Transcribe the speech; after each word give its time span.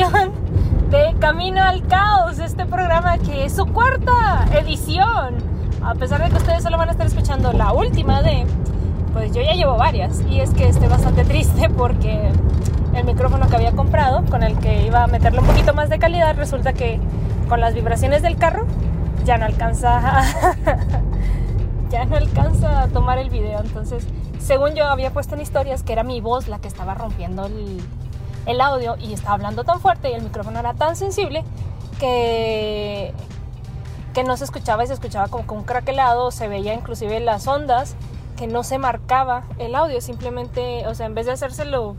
de 0.00 1.14
Camino 1.18 1.62
al 1.62 1.86
Caos, 1.86 2.38
este 2.38 2.64
programa 2.64 3.18
que 3.18 3.44
es 3.44 3.54
su 3.54 3.66
cuarta 3.66 4.46
edición. 4.58 5.36
A 5.82 5.94
pesar 5.94 6.22
de 6.22 6.30
que 6.30 6.36
ustedes 6.36 6.62
solo 6.62 6.78
van 6.78 6.88
a 6.88 6.92
estar 6.92 7.06
escuchando 7.06 7.52
la 7.52 7.74
última 7.74 8.22
de, 8.22 8.46
pues 9.12 9.34
yo 9.34 9.42
ya 9.42 9.52
llevo 9.52 9.76
varias. 9.76 10.22
Y 10.22 10.40
es 10.40 10.54
que 10.54 10.68
estoy 10.68 10.88
bastante 10.88 11.24
triste 11.24 11.68
porque 11.68 12.32
el 12.94 13.04
micrófono 13.04 13.46
que 13.48 13.56
había 13.56 13.72
comprado, 13.72 14.24
con 14.24 14.42
el 14.42 14.56
que 14.58 14.86
iba 14.86 15.04
a 15.04 15.06
meterle 15.06 15.40
un 15.40 15.46
poquito 15.46 15.74
más 15.74 15.90
de 15.90 15.98
calidad, 15.98 16.34
resulta 16.34 16.72
que 16.72 16.98
con 17.50 17.60
las 17.60 17.74
vibraciones 17.74 18.22
del 18.22 18.36
carro 18.36 18.66
ya 19.26 19.36
no 19.36 19.44
alcanza 19.44 20.22
ya 21.90 22.06
no 22.06 22.16
alcanza 22.16 22.84
a 22.84 22.88
tomar 22.88 23.18
el 23.18 23.28
video. 23.28 23.60
Entonces, 23.60 24.06
según 24.38 24.74
yo 24.74 24.86
había 24.86 25.12
puesto 25.12 25.34
en 25.34 25.42
historias 25.42 25.82
que 25.82 25.92
era 25.92 26.04
mi 26.04 26.22
voz 26.22 26.48
la 26.48 26.58
que 26.58 26.68
estaba 26.68 26.94
rompiendo 26.94 27.44
el, 27.44 27.82
el 28.46 28.60
audio 28.60 28.96
y 28.98 29.12
estaba 29.12 29.34
hablando 29.34 29.64
tan 29.64 29.80
fuerte 29.80 30.10
y 30.10 30.14
el 30.14 30.22
micrófono 30.22 30.58
era 30.58 30.74
tan 30.74 30.96
sensible 30.96 31.44
que, 31.98 33.12
que 34.14 34.24
no 34.24 34.36
se 34.36 34.44
escuchaba 34.44 34.84
y 34.84 34.86
se 34.86 34.94
escuchaba 34.94 35.28
como 35.28 35.46
que 35.46 35.54
un 35.54 35.64
craquelado, 35.64 36.30
se 36.30 36.48
veía 36.48 36.74
inclusive 36.74 37.20
las 37.20 37.46
ondas 37.46 37.96
que 38.36 38.46
no 38.46 38.62
se 38.62 38.78
marcaba 38.78 39.44
el 39.58 39.74
audio, 39.74 40.00
simplemente, 40.00 40.86
o 40.86 40.94
sea, 40.94 41.06
en 41.06 41.14
vez 41.14 41.26
de 41.26 41.32
hacérselo, 41.32 41.96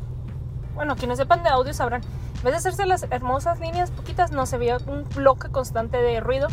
bueno, 0.74 0.96
quienes 0.96 1.20
sepan 1.20 1.44
de 1.44 1.50
audio 1.50 1.74
sabrán, 1.74 2.02
en 2.38 2.44
vez 2.44 2.54
de 2.54 2.58
hacerse 2.58 2.88
las 2.88 3.04
hermosas 3.12 3.60
líneas 3.60 3.92
poquitas, 3.92 4.32
no 4.32 4.48
se 4.48 4.58
veía 4.58 4.78
un 4.88 5.08
bloque 5.16 5.50
constante 5.50 5.98
de 5.98 6.20
ruido 6.20 6.48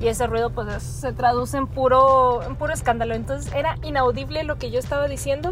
y 0.00 0.08
ese 0.08 0.26
ruido 0.26 0.50
pues 0.50 0.82
se 0.82 1.12
traduce 1.14 1.56
en 1.56 1.66
puro, 1.66 2.42
en 2.42 2.56
puro 2.56 2.74
escándalo. 2.74 3.14
Entonces 3.14 3.50
era 3.54 3.78
inaudible 3.82 4.44
lo 4.44 4.58
que 4.58 4.70
yo 4.70 4.78
estaba 4.78 5.08
diciendo. 5.08 5.50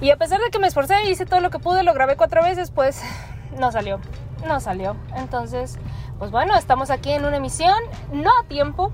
Y 0.00 0.10
a 0.10 0.16
pesar 0.16 0.40
de 0.40 0.50
que 0.50 0.58
me 0.60 0.68
esforcé 0.68 1.04
y 1.04 1.10
hice 1.10 1.26
todo 1.26 1.40
lo 1.40 1.50
que 1.50 1.58
pude, 1.58 1.82
lo 1.82 1.92
grabé 1.92 2.16
cuatro 2.16 2.42
veces, 2.42 2.70
pues 2.70 3.02
no 3.58 3.72
salió, 3.72 3.98
no 4.46 4.60
salió. 4.60 4.96
Entonces, 5.16 5.76
pues 6.18 6.30
bueno, 6.30 6.56
estamos 6.56 6.90
aquí 6.90 7.10
en 7.10 7.24
una 7.24 7.38
emisión, 7.38 7.76
no 8.12 8.30
a 8.30 8.44
tiempo, 8.44 8.92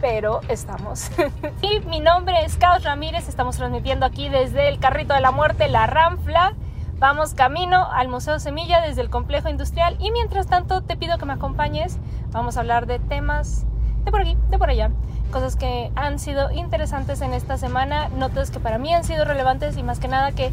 pero 0.00 0.40
estamos. 0.48 1.10
y 1.62 1.80
mi 1.80 2.00
nombre 2.00 2.42
es 2.44 2.56
Carlos 2.56 2.84
Ramírez, 2.84 3.28
estamos 3.28 3.56
transmitiendo 3.56 4.06
aquí 4.06 4.30
desde 4.30 4.68
el 4.68 4.78
Carrito 4.78 5.12
de 5.12 5.20
la 5.20 5.30
Muerte, 5.30 5.68
la 5.68 5.86
Ramfla. 5.86 6.54
Vamos 6.98 7.34
camino 7.34 7.90
al 7.92 8.08
Museo 8.08 8.38
Semilla 8.38 8.80
desde 8.80 9.02
el 9.02 9.10
complejo 9.10 9.48
industrial 9.48 9.96
y 10.00 10.10
mientras 10.10 10.46
tanto 10.46 10.82
te 10.82 10.96
pido 10.96 11.18
que 11.18 11.26
me 11.26 11.34
acompañes. 11.34 11.98
Vamos 12.30 12.56
a 12.56 12.60
hablar 12.60 12.86
de 12.86 12.98
temas 12.98 13.66
de 14.04 14.10
por 14.10 14.20
aquí, 14.22 14.36
de 14.48 14.58
por 14.58 14.70
allá. 14.70 14.90
Cosas 15.30 15.54
que 15.54 15.92
han 15.94 16.18
sido 16.18 16.50
interesantes 16.50 17.20
en 17.20 17.32
esta 17.32 17.56
semana, 17.56 18.08
notas 18.08 18.50
que 18.50 18.58
para 18.58 18.78
mí 18.78 18.92
han 18.92 19.04
sido 19.04 19.24
relevantes 19.24 19.76
y 19.76 19.82
más 19.84 20.00
que 20.00 20.08
nada 20.08 20.32
que 20.32 20.50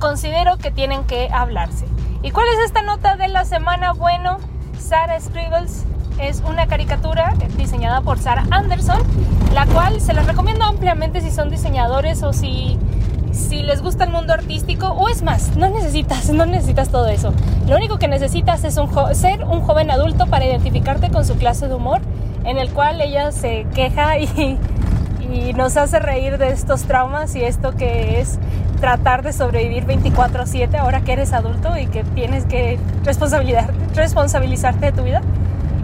considero 0.00 0.56
que 0.56 0.72
tienen 0.72 1.04
que 1.04 1.28
hablarse. 1.32 1.86
¿Y 2.22 2.32
cuál 2.32 2.46
es 2.48 2.58
esta 2.66 2.82
nota 2.82 3.14
de 3.16 3.28
la 3.28 3.44
semana? 3.44 3.92
Bueno, 3.92 4.38
Sarah 4.80 5.20
Scribbles 5.20 5.84
es 6.20 6.42
una 6.44 6.66
caricatura 6.66 7.34
diseñada 7.56 8.00
por 8.00 8.18
Sarah 8.18 8.46
Anderson, 8.50 9.00
la 9.54 9.64
cual 9.66 10.00
se 10.00 10.12
la 10.12 10.22
recomiendo 10.22 10.64
ampliamente 10.64 11.20
si 11.20 11.30
son 11.30 11.48
diseñadores 11.48 12.24
o 12.24 12.32
si, 12.32 12.78
si 13.30 13.62
les 13.62 13.80
gusta 13.80 14.04
el 14.04 14.10
mundo 14.10 14.32
artístico 14.32 14.88
o 14.88 15.08
es 15.08 15.22
más, 15.22 15.56
no 15.56 15.70
necesitas, 15.70 16.30
no 16.30 16.46
necesitas 16.46 16.88
todo 16.88 17.06
eso. 17.06 17.32
Lo 17.68 17.76
único 17.76 17.98
que 17.98 18.08
necesitas 18.08 18.64
es 18.64 18.76
un 18.76 18.90
ser 19.14 19.44
un 19.44 19.60
joven 19.62 19.90
adulto 19.92 20.26
para 20.26 20.44
identificarte 20.44 21.10
con 21.10 21.24
su 21.24 21.36
clase 21.36 21.68
de 21.68 21.74
humor 21.74 22.00
en 22.44 22.58
el 22.58 22.70
cual 22.70 23.00
ella 23.00 23.32
se 23.32 23.66
queja 23.74 24.18
y, 24.18 24.58
nos 25.56 25.76
hace 25.76 26.00
reír 26.00 26.38
de 26.38 26.48
estos 26.48 26.82
traumas 26.82 27.36
y 27.36 27.44
esto 27.44 27.76
que 27.76 28.20
es 28.20 28.38
tratar 28.80 29.22
de 29.22 29.32
sobrevivir 29.32 29.86
24/7 29.86 30.76
ahora 30.76 31.02
que 31.02 31.12
eres 31.12 31.32
adulto 31.32 31.76
y 31.76 31.86
que 31.86 32.02
tienes 32.02 32.46
que 32.46 32.78
responsabilizarte 33.04 34.86
de 34.86 34.92
tu 34.92 35.04
vida. 35.04 35.22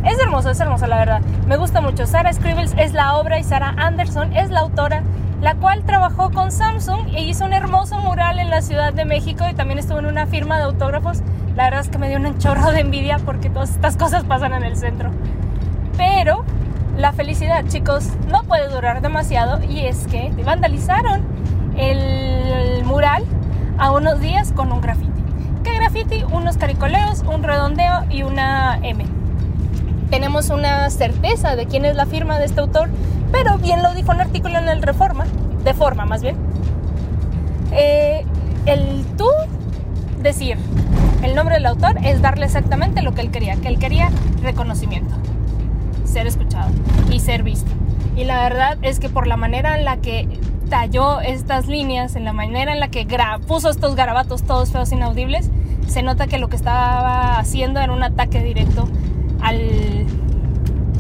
Es 0.05 0.19
hermoso, 0.21 0.51
es 0.51 0.59
hermoso 0.61 0.87
la 0.87 0.99
verdad. 0.99 1.21
Me 1.47 1.57
gusta 1.57 1.81
mucho. 1.81 2.07
Sarah 2.07 2.33
Scribbles 2.33 2.75
es 2.77 2.93
la 2.93 3.17
obra 3.17 3.39
y 3.39 3.45
Sarah 3.45 3.75
Anderson 3.77 4.35
es 4.37 4.51
la 4.51 4.61
autora, 4.61 5.03
la 5.41 5.55
cual 5.55 5.85
trabajó 5.85 6.31
con 6.31 6.51
Samsung 6.51 7.15
e 7.15 7.23
hizo 7.23 7.45
un 7.45 7.53
hermoso 7.53 7.99
mural 7.99 8.39
en 8.39 8.51
la 8.51 8.63
Ciudad 8.63 8.93
de 8.93 9.05
México 9.05 9.45
y 9.49 9.55
también 9.55 9.79
estuvo 9.79 9.99
en 9.99 10.07
una 10.07 10.27
firma 10.27 10.59
de 10.59 10.65
autógrafos. 10.65 11.23
La 11.55 11.65
verdad 11.65 11.81
es 11.81 11.89
que 11.89 11.99
me 11.99 12.09
dio 12.09 12.19
un 12.19 12.39
chorro 12.39 12.73
de 12.73 12.81
envidia 12.81 13.19
porque 13.25 13.49
todas 13.49 13.71
estas 13.71 13.97
cosas 13.97 14.25
pasan 14.25 14.55
en 14.55 14.65
el 14.65 14.77
centro. 14.77 15.11
Pero 15.97 16.45
la 16.97 17.13
felicidad, 17.13 17.65
chicos, 17.69 18.09
no 18.31 18.43
puede 18.43 18.69
durar 18.69 19.03
demasiado 19.03 19.63
y 19.65 19.81
es 19.81 20.07
que 20.07 20.31
vandalizaron 20.45 21.23
el 21.77 22.85
mural 22.85 23.25
a 23.79 23.91
unos 23.93 24.21
días 24.21 24.53
con 24.53 24.73
un 24.73 24.81
graffiti. 24.81 25.23
¿Qué 25.63 25.75
graffiti? 25.75 26.25
Unos 26.33 26.57
caricoleos, 26.57 27.23
un 27.23 27.43
redondeo 27.43 28.05
y 28.11 28.23
una 28.23 28.79
M. 28.83 29.05
Tenemos 30.11 30.51
una 30.51 30.89
certeza 30.91 31.57
de 31.57 31.67
quién 31.67 31.85
es 31.85 31.97
la 31.97 32.07
firma 32.07 32.39
de 32.39 32.47
este 32.47 32.61
autor, 32.61 32.89
pero 33.33 33.59
bien 33.59 33.83
lo 33.83 33.93
dijo 33.93 34.13
un 34.13 34.21
artículo 34.21 34.59
en 34.59 34.69
el 34.69 34.83
Reforma, 34.83 35.27
de 35.65 35.75
forma 35.75 36.07
más 36.07 36.23
bien. 36.23 36.37
Eh, 37.73 38.25
el 38.67 39.05
tú 39.19 39.29
decir 40.23 40.57
el 41.23 41.35
nombre 41.35 41.57
del 41.57 41.67
autor 41.67 41.99
es 42.05 42.23
darle 42.23 42.47
exactamente 42.47 43.03
lo 43.03 43.13
que 43.13 43.21
él 43.21 43.31
quería, 43.31 43.57
que 43.57 43.69
él 43.69 43.79
quería 43.79 44.11
reconocimiento 44.43 45.15
ser 46.17 46.27
escuchado 46.27 46.71
y 47.13 47.21
ser 47.21 47.43
visto. 47.43 47.71
Y 48.17 48.25
la 48.25 48.43
verdad 48.43 48.79
es 48.81 49.01
que 49.01 49.11
por 49.11 49.27
la 49.27 49.37
manera 49.37 49.77
en 49.77 49.85
la 49.85 49.99
que 49.99 50.27
talló 50.71 51.21
estas 51.21 51.69
líneas, 51.69 52.17
en 52.17 52.25
la 52.25 52.33
manera 52.33 52.73
en 52.73 52.81
la 52.81 52.89
que 52.89 53.07
puso 53.47 53.69
estos 53.69 53.97
garabatos 53.97 54.43
todos 54.43 54.73
feos 54.73 54.91
inaudibles, 54.93 55.51
se 55.87 56.03
nota 56.03 56.27
que 56.27 56.39
lo 56.39 56.49
que 56.49 56.57
estaba 56.57 57.39
haciendo 57.39 57.81
era 57.81 57.93
un 57.93 58.03
ataque 58.03 58.43
directo 58.43 58.89
al, 59.43 60.07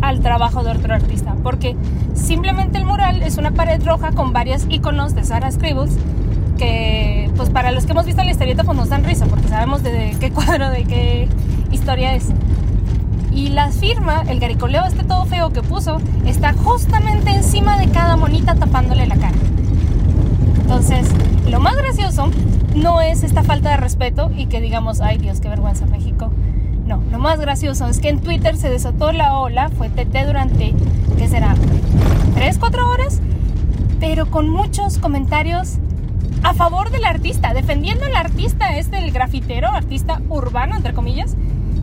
al 0.03 0.21
trabajo 0.21 0.63
de 0.63 0.73
otro 0.73 0.93
artista. 0.93 1.35
Porque 1.43 1.77
simplemente 2.13 2.77
el 2.77 2.85
mural 2.85 3.23
es 3.23 3.39
una 3.39 3.53
pared 3.53 3.83
roja 3.83 4.13
con 4.13 4.35
varios 4.35 4.67
iconos 4.69 5.15
de 5.15 5.25
Sarah 5.25 5.51
Scribbles 5.51 5.97
que 6.59 7.31
pues 7.37 7.49
para 7.49 7.71
los 7.71 7.87
que 7.87 7.93
hemos 7.93 8.05
visto 8.05 8.23
la 8.23 8.31
historieta 8.31 8.65
pues 8.65 8.77
nos 8.77 8.89
dan 8.91 9.05
risa 9.05 9.27
porque 9.27 9.49
sabemos 9.49 9.83
de 9.83 10.15
qué 10.21 10.31
cuadro, 10.31 10.69
de 10.69 10.85
qué 10.85 11.29
historia 11.71 12.15
es. 12.15 12.33
Y 13.37 13.49
la 13.51 13.71
firma, 13.71 14.23
el 14.29 14.41
garicoleo 14.41 14.87
este 14.87 15.05
todo 15.05 15.27
feo 15.27 15.51
que 15.51 15.63
puso, 15.63 16.01
está 16.25 16.55
justamente 16.55 17.31
encima 17.31 17.77
de 17.77 17.89
cada 17.89 18.17
monita 18.17 18.55
tapándole 18.55 19.07
la 19.07 19.17
cara. 19.17 19.37
Entonces, 20.63 21.07
lo 21.47 21.61
más 21.61 21.77
gracioso 21.77 22.31
no 22.75 23.03
es 23.03 23.23
esta 23.23 23.43
falta 23.43 23.71
de 23.71 23.77
respeto 23.77 24.31
y 24.35 24.47
que 24.47 24.63
digamos, 24.63 25.03
ay 25.03 25.19
Dios, 25.19 25.41
qué 25.41 25.51
vergüenza 25.51 25.85
México. 25.85 26.33
No, 26.87 27.03
lo 27.13 27.19
más 27.19 27.39
gracioso 27.39 27.87
es 27.89 28.01
que 28.01 28.09
en 28.09 28.21
Twitter 28.21 28.57
se 28.57 28.71
desató 28.71 29.13
la 29.13 29.39
ola, 29.39 29.69
fue 29.69 29.91
TT 29.91 30.25
durante, 30.25 30.75
¿qué 31.19 31.29
será? 31.29 31.55
¿Tres, 32.35 32.57
cuatro 32.59 32.89
horas? 32.89 33.21
Pero 34.01 34.31
con 34.31 34.49
muchos 34.49 34.97
comentarios 34.97 35.75
a 36.43 36.55
favor 36.55 36.91
del 36.91 37.05
artista, 37.05 37.53
defendiendo 37.53 38.07
al 38.07 38.17
artista, 38.17 38.79
este, 38.79 38.99
el 38.99 39.11
grafitero, 39.11 39.69
artista 39.69 40.23
urbano, 40.31 40.75
entre 40.75 40.95
comillas, 40.95 41.37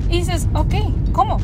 y 0.10 0.18
dices, 0.20 0.48
ok, 0.54 0.76
¿cómo? 1.12 1.38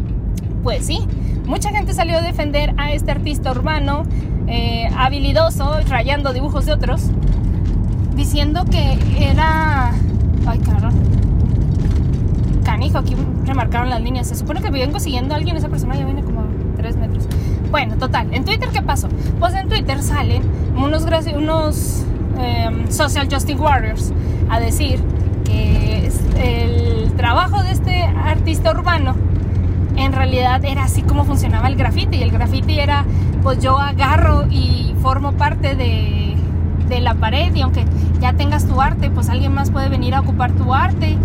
pues 0.62 0.86
sí, 0.86 1.00
mucha 1.46 1.70
gente 1.70 1.94
salió 1.94 2.18
a 2.18 2.20
defender 2.22 2.74
a 2.78 2.92
este 2.92 3.10
artista 3.10 3.50
urbano, 3.50 4.04
eh, 4.46 4.88
habilidoso, 4.96 5.80
rayando 5.88 6.32
dibujos 6.32 6.66
de 6.66 6.72
otros, 6.72 7.10
diciendo 8.14 8.64
que 8.64 8.98
era... 9.18 9.92
Ay, 10.46 10.58
carajo. 10.58 10.96
Canijo, 12.64 12.98
aquí 12.98 13.16
remarcaron 13.44 13.90
las 13.90 14.00
líneas. 14.00 14.28
Se 14.28 14.34
supone 14.34 14.60
que 14.60 14.70
vengo 14.70 15.00
siguiendo 15.00 15.34
a 15.34 15.36
alguien, 15.36 15.56
esa 15.56 15.68
persona 15.68 15.96
ya 15.96 16.04
viene 16.04 16.22
como 16.22 16.40
a 16.40 16.44
3 16.76 16.96
metros. 16.96 17.26
Bueno, 17.70 17.96
total, 17.96 18.32
en 18.32 18.44
Twitter, 18.44 18.68
¿qué 18.72 18.82
pasó? 18.82 19.08
Pues 19.38 19.54
en 19.54 19.68
Twitter 19.68 20.02
salen 20.02 20.42
unos, 20.76 21.06
unos 21.34 22.04
em, 22.38 22.90
Social 22.90 23.28
Justice 23.30 23.58
Warriors 23.58 24.12
a 24.50 24.60
decir 24.60 25.00
que 25.44 26.10
el 26.36 27.12
trabajo 27.16 27.62
de 27.62 27.72
este 27.72 28.02
artista 28.02 28.72
urbano 28.72 29.14
en 29.96 30.12
realidad 30.12 30.64
era 30.64 30.84
así 30.84 31.02
como 31.02 31.24
funcionaba 31.24 31.68
el 31.68 31.76
graffiti 31.76 32.16
y 32.16 32.22
el 32.22 32.30
graffiti 32.30 32.78
era 32.78 33.04
pues 33.42 33.58
yo 33.58 33.78
agarro 33.78 34.46
y 34.50 34.94
formo 35.02 35.32
parte 35.32 35.74
de, 35.74 36.34
de 36.88 37.00
la 37.00 37.14
pared 37.14 37.54
y 37.54 37.60
aunque 37.60 37.84
ya 38.20 38.32
tengas 38.32 38.66
tu 38.66 38.80
arte 38.80 39.10
pues 39.10 39.28
alguien 39.28 39.52
más 39.52 39.70
puede 39.70 39.88
venir 39.88 40.14
a 40.14 40.20
ocupar 40.20 40.52
tu 40.52 40.72
arte 40.74 41.16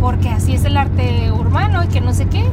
porque 0.00 0.28
así 0.28 0.54
es 0.54 0.64
el 0.64 0.76
arte 0.76 1.30
urbano 1.32 1.84
y 1.84 1.88
que 1.88 2.00
no 2.00 2.12
sé 2.14 2.26
qué 2.26 2.44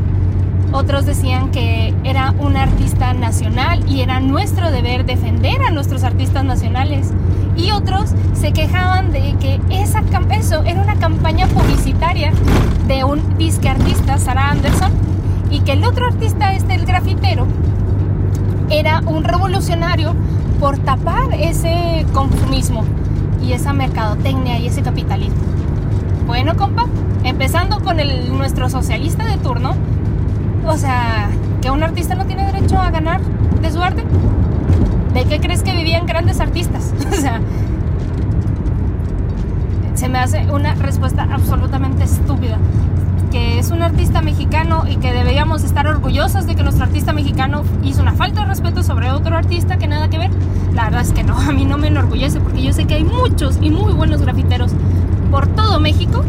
otros 0.74 1.06
decían 1.06 1.51
que 1.51 1.94
era 2.04 2.31
un 2.31 2.57
artista 2.57 3.13
nacional 3.13 3.88
y 3.88 4.01
era 4.01 4.19
nuestro 4.19 4.71
deber 4.71 5.06
defender 5.06 5.62
a 5.62 5.69
nuestros 5.69 6.04
artistas 6.04 6.44
nacionales. 6.44 7.12
Y 7.56 7.72
otros 7.72 8.14
se 8.34 8.52
quejaban 8.52 9.12
de 9.12 9.36
que 9.40 9.60
esa, 9.70 10.02
eso 10.32 10.64
era 10.64 10.82
una 10.82 10.96
campaña 10.96 11.48
publicitaria 11.48 12.32
de 12.88 13.04
un 13.04 13.38
disque 13.38 13.70
artista, 13.70 14.18
Sarah 14.18 14.52
Anderson, 14.52 14.92
y 15.52 15.60
que 15.60 15.74
el 15.74 15.86
otro 15.86 16.08
artista, 16.08 16.54
este, 16.54 16.76
el 16.76 16.86
grafitero, 16.86 17.48
era 18.70 19.02
un 19.06 19.24
revolucionario 19.24 20.16
por 20.60 20.80
tapar 20.80 21.34
ese 21.34 22.06
consumismo 22.14 22.84
y 23.42 23.54
esa 23.54 23.74
mercadotecnia 23.74 24.58
y 24.60 24.68
ese 24.68 24.82
capitalismo. 24.82 25.42
Bueno, 26.26 26.56
compa, 26.56 26.88
Empezando 27.24 27.80
con 27.80 28.02
el, 28.02 28.36
nuestro 28.38 28.70
socialista 28.70 29.24
de 29.26 29.38
turno. 29.38 29.74
O 30.66 30.78
sea, 30.78 31.30
que 31.62 31.72
un 31.72 31.82
artista 31.82 32.16
no 32.16 32.26
tiene 32.26 32.46
derecho 32.52 32.78
a 32.78 32.92
ganar 32.92 33.22
de 33.62 33.72
su 33.72 33.82
arte. 33.82 34.04
¿De 35.13 35.25
qué 35.25 35.39
crees 35.39 35.62
que 35.62 35.74
vivían 35.74 36.06
grandes 36.06 36.39
artistas? 36.39 36.94
o 37.12 37.15
sea, 37.15 37.39
se 39.94 40.10
me 40.10 40.18
hace 40.19 40.51
una 40.51 40.74
respuesta 40.75 41.27
absolutamente 41.31 42.04
estúpida. 42.04 42.57
Que 43.31 43.57
es 43.57 43.71
un 43.71 43.81
artista 43.81 44.21
mexicano 44.21 44.83
y 44.88 44.98
que 44.98 45.12
deberíamos 45.12 45.63
estar 45.63 45.88
orgullosos 45.88 46.45
de 46.45 46.56
que 46.56 46.63
nuestro 46.63 46.86
artista 46.86 47.13
mexicano 47.13 47.63
hizo 47.83 48.01
una 48.01 48.13
falta 48.13 48.42
de 48.42 48.48
respeto 48.48 48.83
sobre 48.83 49.12
otro 49.12 49.36
artista 49.36 49.77
que 49.77 49.88
nada 49.88 50.10
que 50.10 50.19
ver. 50.19 50.30
La 50.74 50.86
verdad 50.86 51.01
es 51.01 51.13
que 51.13 51.24
no, 51.24 51.38
a 51.39 51.51
mí 51.51 51.66
no 51.66 51.77
me 51.77 51.88
enorgullece 51.88 52.39
porque 52.39 52.62
yo 52.62 52.74
sé 52.74 52.86
que 52.86 52.95
hay 52.95 53.04
muchos 53.04 53.57
y 53.62 53.69
muy 53.69 53.94
buenos 53.94 54.21
grafiteros 54.21 54.71
por 55.31 55.48
todo 55.48 55.80
México 55.80 56.24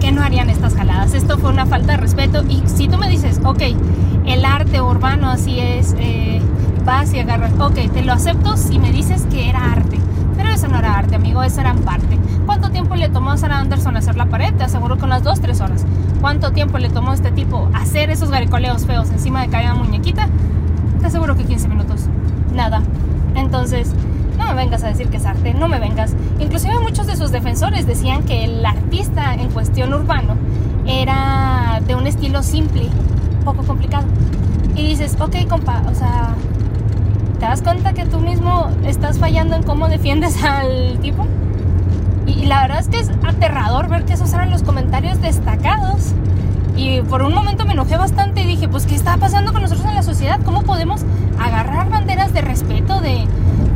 que 0.00 0.12
no 0.12 0.22
harían 0.22 0.50
estas 0.50 0.74
jaladas. 0.74 1.14
Esto 1.14 1.38
fue 1.38 1.50
una 1.50 1.66
falta 1.66 1.92
de 1.92 1.98
respeto 1.98 2.44
y 2.48 2.62
si 2.66 2.88
tú 2.88 2.96
me 2.98 3.08
dices, 3.08 3.40
ok, 3.44 3.62
el 4.26 4.44
arte 4.44 4.80
urbano 4.80 5.28
así 5.30 5.58
es, 5.58 5.94
eh, 5.98 6.40
vas 6.86 7.12
y 7.12 7.18
agarras, 7.18 7.52
ok, 7.58 7.92
te 7.92 8.02
lo 8.02 8.12
acepto 8.12 8.56
si 8.56 8.78
me 8.78 8.92
dices 8.92 9.26
que 9.28 9.50
era 9.50 9.72
arte. 9.72 9.98
Pero 10.36 10.50
eso 10.50 10.68
no 10.68 10.78
era 10.78 10.96
arte, 10.96 11.16
amigo, 11.16 11.42
eso 11.42 11.60
era 11.60 11.74
parte. 11.74 12.16
¿Cuánto 12.46 12.70
tiempo 12.70 12.94
le 12.94 13.08
tomó 13.08 13.32
a 13.32 13.36
Sarah 13.36 13.58
Anderson 13.58 13.96
hacer 13.96 14.16
la 14.16 14.26
pared? 14.26 14.54
Te 14.54 14.64
aseguro 14.64 14.96
que 14.96 15.04
unas 15.04 15.24
2-3 15.24 15.64
horas. 15.64 15.84
¿Cuánto 16.20 16.52
tiempo 16.52 16.78
le 16.78 16.88
tomó 16.88 17.10
a 17.10 17.14
este 17.14 17.32
tipo 17.32 17.68
hacer 17.74 18.10
esos 18.10 18.30
garicoleos 18.30 18.86
feos 18.86 19.10
encima 19.10 19.40
de 19.40 19.48
cada 19.48 19.74
muñequita? 19.74 20.28
Te 21.00 21.06
aseguro 21.06 21.36
que 21.36 21.44
15 21.44 21.68
minutos. 21.68 22.02
Nada. 22.54 22.82
Entonces, 23.34 23.90
no 24.38 24.46
me 24.46 24.54
vengas 24.54 24.84
a 24.84 24.88
decir 24.88 25.08
que 25.08 25.16
es 25.16 25.26
arte, 25.26 25.54
no 25.54 25.66
me 25.66 25.80
vengas. 25.80 26.14
Inclusive 26.38 26.78
muchos 26.78 27.08
de 27.08 27.16
sus 27.16 27.32
defensores 27.32 27.86
decían 27.86 28.22
que 28.22 28.44
el 28.44 28.64
artista 28.64 29.34
en 29.34 29.50
cuestión 29.50 29.92
urbano 29.92 30.36
era 30.86 31.80
de 31.84 31.96
un 31.96 32.06
estilo 32.06 32.44
simple, 32.44 32.88
poco 33.44 33.64
complicado. 33.64 34.06
Y 34.76 34.86
dices, 34.86 35.16
ok, 35.18 35.48
compa, 35.48 35.82
o 35.90 35.94
sea, 35.94 36.34
¿te 37.38 37.44
das 37.44 37.62
cuenta 37.62 37.92
que 37.92 38.04
tú 38.06 38.18
mismo 38.20 38.70
estás 38.84 39.18
fallando 39.18 39.56
en 39.56 39.62
cómo 39.62 39.88
defiendes 39.88 40.42
al 40.44 40.98
tipo? 41.00 41.26
Y, 42.26 42.46
la 42.46 42.62
verdad 42.62 42.80
es 42.80 42.88
que 42.88 42.98
es 42.98 43.10
aterrador 43.24 43.88
ver 43.88 44.04
que 44.04 44.14
esos 44.14 44.32
eran 44.32 44.50
los 44.50 44.62
comentarios 44.62 45.20
destacados. 45.20 46.12
Y 46.76 47.00
por 47.02 47.22
un 47.22 47.32
momento 47.34 47.64
me 47.64 47.72
enojé 47.72 47.96
bastante 47.96 48.42
y 48.42 48.46
dije, 48.46 48.68
pues, 48.68 48.84
¿qué 48.84 48.94
está 48.94 49.16
pasando 49.16 49.52
con 49.52 49.62
nosotros 49.62 49.86
en 49.86 49.94
la 49.94 50.02
sociedad? 50.02 50.40
¿Cómo 50.44 50.62
podemos 50.62 51.02
agarrar 51.38 51.88
banderas 51.88 52.34
de 52.34 52.42
respeto, 52.42 53.00
de, 53.00 53.26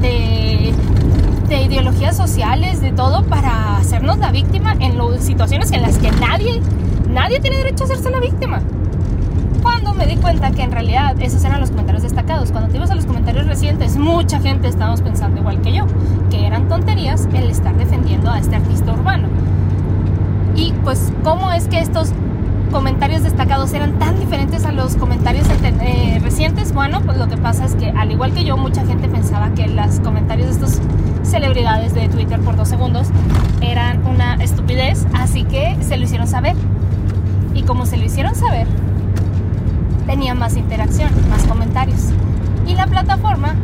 de, 0.00 1.62
ideologías 1.62 2.16
sociales, 2.16 2.80
de 2.80 2.92
todo, 2.92 3.24
para 3.24 3.76
hacernos 3.76 4.18
la 4.18 4.30
víctima 4.30 4.74
en 4.80 4.98
situaciones 5.20 5.72
en 5.72 5.82
las 5.82 5.98
que 5.98 6.10
nadie, 6.12 6.60
nadie 7.08 7.40
tiene 7.40 7.58
derecho 7.58 7.84
a 7.84 7.86
hacerse 7.86 8.10
la 8.10 8.20
víctima. 8.20 8.60
Cuando 9.62 9.94
me 9.94 10.06
di 10.06 10.16
cuenta 10.16 10.50
que 10.52 10.62
en 10.62 10.72
realidad 10.72 11.16
esos 11.20 11.44
eran 11.44 11.60
los 11.60 11.70
comentarios 11.70 12.02
destacados, 12.02 12.50
cuando 12.50 12.70
te 12.70 12.78
ibas 12.78 12.90
a 12.90 12.94
los 12.94 13.04
comentarios 13.04 13.46
recientes, 13.46 13.96
mucha 13.96 14.40
gente 14.40 14.68
estábamos 14.68 15.02
pensando 15.02 15.40
igual 15.40 15.60
que 15.60 15.72
yo, 15.72 15.86
que 16.30 16.46
eran 16.46 16.68
tonterías 16.68 17.28
el 17.34 17.50
estar 17.50 17.76
defendiendo 17.76 18.30
a 18.30 18.38
este 18.38 18.56
artista 18.56 18.92
urbano. 18.92 19.28
Y 20.56 20.72
pues, 20.84 21.12
¿cómo 21.22 21.52
es 21.52 21.68
que 21.68 21.78
estos 21.78 22.12
comentarios 22.70 23.22
destacados 23.22 23.72
eran 23.72 23.98
tan 23.98 24.18
diferentes 24.18 24.64
a 24.64 24.72
los 24.72 24.96
comentarios 24.96 25.46
eh, 25.62 26.20
recientes, 26.22 26.72
bueno, 26.72 27.00
pues 27.02 27.18
lo 27.18 27.28
que 27.28 27.36
pasa 27.36 27.64
es 27.64 27.74
que 27.74 27.90
al 27.90 28.12
igual 28.12 28.32
que 28.32 28.44
yo, 28.44 28.56
mucha 28.56 28.86
gente 28.86 29.08
pensaba 29.08 29.50
que 29.54 29.66
los 29.66 30.00
comentarios 30.00 30.46
de 30.48 30.66
estas 30.66 30.80
celebridades 31.22 31.94
de 31.94 32.08
Twitter 32.08 32.40
por 32.40 32.56
dos 32.56 32.68
segundos 32.68 33.08
eran 33.60 34.06
una 34.06 34.34
estupidez, 34.36 35.06
así 35.14 35.44
que 35.44 35.76
se 35.80 35.96
lo 35.96 36.04
hicieron 36.04 36.28
saber. 36.28 36.54
Y 37.54 37.62
como 37.62 37.86
se 37.86 37.96
lo 37.96 38.04
hicieron 38.04 38.34
saber, 38.34 38.66
tenía 40.06 40.34
más 40.34 40.56
interacción, 40.56 41.10
más 41.28 41.44
comentarios. 41.44 42.10
Y 42.66 42.74
la 42.74 42.86
plataforma, 42.86 43.54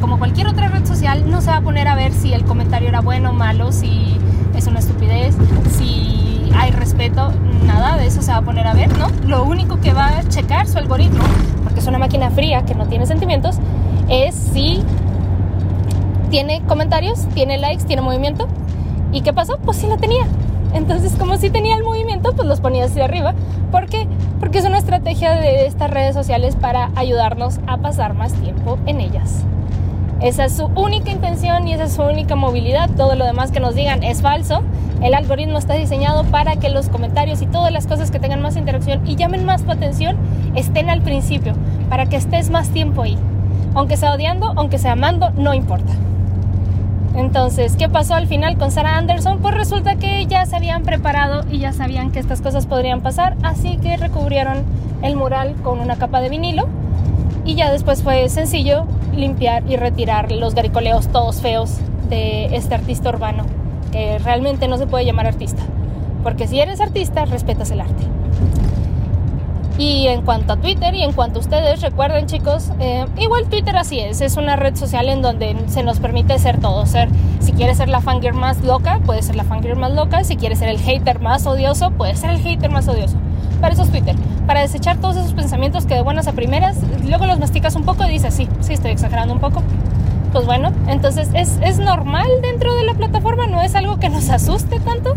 como 0.00 0.18
cualquier 0.18 0.48
otra 0.48 0.68
red 0.68 0.86
social, 0.86 1.30
no 1.30 1.40
se 1.40 1.50
va 1.50 1.56
a 1.56 1.60
poner 1.60 1.88
a 1.88 1.94
ver 1.94 2.12
si 2.12 2.32
el 2.32 2.44
comentario 2.44 2.88
era 2.88 3.00
bueno 3.00 3.30
o 3.30 3.32
malo, 3.32 3.72
si 3.72 4.18
es 4.56 4.66
una 4.66 4.80
estupidez, 4.80 5.36
si 5.70 6.50
hay 6.56 6.70
respeto, 6.70 7.32
nada 7.66 7.96
de 7.96 8.06
eso 8.06 8.22
se 8.22 8.30
va 8.32 8.38
a 8.38 8.42
poner 8.42 8.66
a 8.66 8.74
ver, 8.74 8.96
¿no? 8.98 9.08
Lo 9.26 9.44
único 9.44 9.80
que 9.80 9.92
va 9.92 10.08
a 10.08 10.28
checar 10.28 10.66
su 10.66 10.78
algoritmo, 10.78 11.22
porque 11.64 11.80
es 11.80 11.86
una 11.86 11.98
máquina 11.98 12.30
fría 12.30 12.64
que 12.64 12.74
no 12.74 12.86
tiene 12.86 13.06
sentimientos, 13.06 13.56
es 14.08 14.34
si 14.34 14.82
tiene 16.30 16.62
comentarios, 16.66 17.26
tiene 17.34 17.58
likes, 17.58 17.84
tiene 17.84 18.02
movimiento. 18.02 18.48
¿Y 19.12 19.22
qué 19.22 19.32
pasó? 19.32 19.58
Pues 19.58 19.78
sí 19.78 19.86
lo 19.86 19.96
tenía. 19.96 20.24
Entonces, 20.72 21.14
como 21.16 21.36
si 21.36 21.50
tenía 21.50 21.76
el 21.76 21.82
movimiento, 21.82 22.32
pues 22.34 22.46
los 22.46 22.60
ponía 22.60 22.84
hacia 22.84 23.04
arriba. 23.04 23.34
¿Por 23.70 23.86
qué? 23.86 24.06
Porque 24.38 24.58
es 24.58 24.64
una 24.64 24.78
estrategia 24.78 25.32
de 25.32 25.66
estas 25.66 25.90
redes 25.90 26.14
sociales 26.14 26.56
para 26.56 26.90
ayudarnos 26.94 27.60
a 27.66 27.78
pasar 27.78 28.14
más 28.14 28.32
tiempo 28.34 28.78
en 28.86 29.00
ellas. 29.00 29.44
Esa 30.20 30.44
es 30.44 30.56
su 30.56 30.66
única 30.66 31.10
intención 31.10 31.66
y 31.66 31.72
esa 31.72 31.84
es 31.84 31.94
su 31.94 32.02
única 32.02 32.36
movilidad. 32.36 32.90
Todo 32.90 33.14
lo 33.14 33.24
demás 33.24 33.52
que 33.52 33.60
nos 33.60 33.74
digan 33.74 34.02
es 34.02 34.20
falso. 34.20 34.62
El 35.00 35.14
algoritmo 35.14 35.56
está 35.56 35.74
diseñado 35.74 36.24
para 36.24 36.56
que 36.56 36.68
los 36.68 36.90
comentarios 36.90 37.40
y 37.40 37.46
todas 37.46 37.72
las 37.72 37.86
cosas 37.86 38.10
que 38.10 38.18
tengan 38.18 38.42
más 38.42 38.56
interacción 38.56 39.00
y 39.08 39.16
llamen 39.16 39.46
más 39.46 39.62
tu 39.62 39.70
atención 39.70 40.18
estén 40.54 40.90
al 40.90 41.00
principio, 41.00 41.54
para 41.88 42.04
que 42.04 42.16
estés 42.16 42.50
más 42.50 42.68
tiempo 42.68 43.00
ahí. 43.02 43.16
Aunque 43.74 43.96
sea 43.96 44.12
odiando, 44.12 44.52
aunque 44.56 44.78
sea 44.78 44.92
amando, 44.92 45.30
no 45.30 45.54
importa. 45.54 45.92
Entonces, 47.20 47.76
¿qué 47.76 47.90
pasó 47.90 48.14
al 48.14 48.26
final 48.26 48.56
con 48.56 48.70
Sarah 48.70 48.96
Anderson? 48.96 49.40
Pues 49.40 49.54
resulta 49.54 49.96
que 49.96 50.24
ya 50.24 50.46
se 50.46 50.56
habían 50.56 50.84
preparado 50.84 51.44
y 51.50 51.58
ya 51.58 51.74
sabían 51.74 52.12
que 52.12 52.18
estas 52.18 52.40
cosas 52.40 52.64
podrían 52.64 53.02
pasar, 53.02 53.36
así 53.42 53.76
que 53.76 53.98
recubrieron 53.98 54.64
el 55.02 55.16
mural 55.16 55.54
con 55.62 55.80
una 55.80 55.96
capa 55.96 56.22
de 56.22 56.30
vinilo 56.30 56.66
y 57.44 57.56
ya 57.56 57.70
después 57.70 58.02
fue 58.02 58.26
sencillo 58.30 58.86
limpiar 59.14 59.70
y 59.70 59.76
retirar 59.76 60.32
los 60.32 60.54
garicoleos 60.54 61.08
todos 61.08 61.42
feos 61.42 61.76
de 62.08 62.56
este 62.56 62.74
artista 62.74 63.10
urbano, 63.10 63.44
que 63.92 64.18
realmente 64.18 64.66
no 64.66 64.78
se 64.78 64.86
puede 64.86 65.04
llamar 65.04 65.26
artista, 65.26 65.62
porque 66.22 66.48
si 66.48 66.58
eres 66.58 66.80
artista, 66.80 67.26
respetas 67.26 67.70
el 67.70 67.82
arte. 67.82 68.19
Y 69.80 70.08
en 70.08 70.20
cuanto 70.20 70.52
a 70.52 70.56
Twitter 70.56 70.94
y 70.94 71.02
en 71.02 71.12
cuanto 71.12 71.38
a 71.38 71.40
ustedes, 71.40 71.80
recuerden 71.80 72.26
chicos, 72.26 72.70
eh, 72.80 73.06
igual 73.16 73.46
Twitter 73.46 73.74
así 73.78 73.98
es, 73.98 74.20
es 74.20 74.36
una 74.36 74.54
red 74.54 74.76
social 74.76 75.08
en 75.08 75.22
donde 75.22 75.56
se 75.68 75.82
nos 75.82 76.00
permite 76.00 76.38
ser 76.38 76.60
todo, 76.60 76.84
ser, 76.84 77.08
si 77.38 77.52
quieres 77.52 77.78
ser 77.78 77.88
la 77.88 78.02
fangirl 78.02 78.36
más 78.36 78.62
loca, 78.62 79.00
puedes 79.06 79.24
ser 79.24 79.36
la 79.36 79.44
fangirl 79.44 79.78
más 79.78 79.92
loca, 79.92 80.22
si 80.22 80.36
quieres 80.36 80.58
ser 80.58 80.68
el 80.68 80.78
hater 80.80 81.20
más 81.20 81.46
odioso, 81.46 81.92
puedes 81.92 82.18
ser 82.18 82.28
el 82.28 82.40
hater 82.42 82.70
más 82.70 82.88
odioso. 82.88 83.16
Para 83.62 83.72
eso 83.72 83.84
es 83.84 83.90
Twitter, 83.90 84.16
para 84.46 84.60
desechar 84.60 84.98
todos 84.98 85.16
esos 85.16 85.32
pensamientos 85.32 85.86
que 85.86 85.94
de 85.94 86.02
buenas 86.02 86.28
a 86.28 86.32
primeras, 86.32 86.76
luego 87.08 87.24
los 87.24 87.38
masticas 87.38 87.74
un 87.74 87.84
poco 87.84 88.04
y 88.04 88.10
dices, 88.10 88.34
sí, 88.34 88.48
sí, 88.60 88.74
estoy 88.74 88.90
exagerando 88.90 89.32
un 89.32 89.40
poco. 89.40 89.62
Pues 90.30 90.44
bueno, 90.44 90.72
entonces 90.88 91.30
es, 91.32 91.58
es 91.62 91.78
normal 91.78 92.28
dentro 92.42 92.74
de 92.74 92.84
la 92.84 92.92
plataforma, 92.92 93.46
no 93.46 93.62
es 93.62 93.74
algo 93.74 93.98
que 93.98 94.10
nos 94.10 94.28
asuste 94.28 94.78
tanto, 94.78 95.16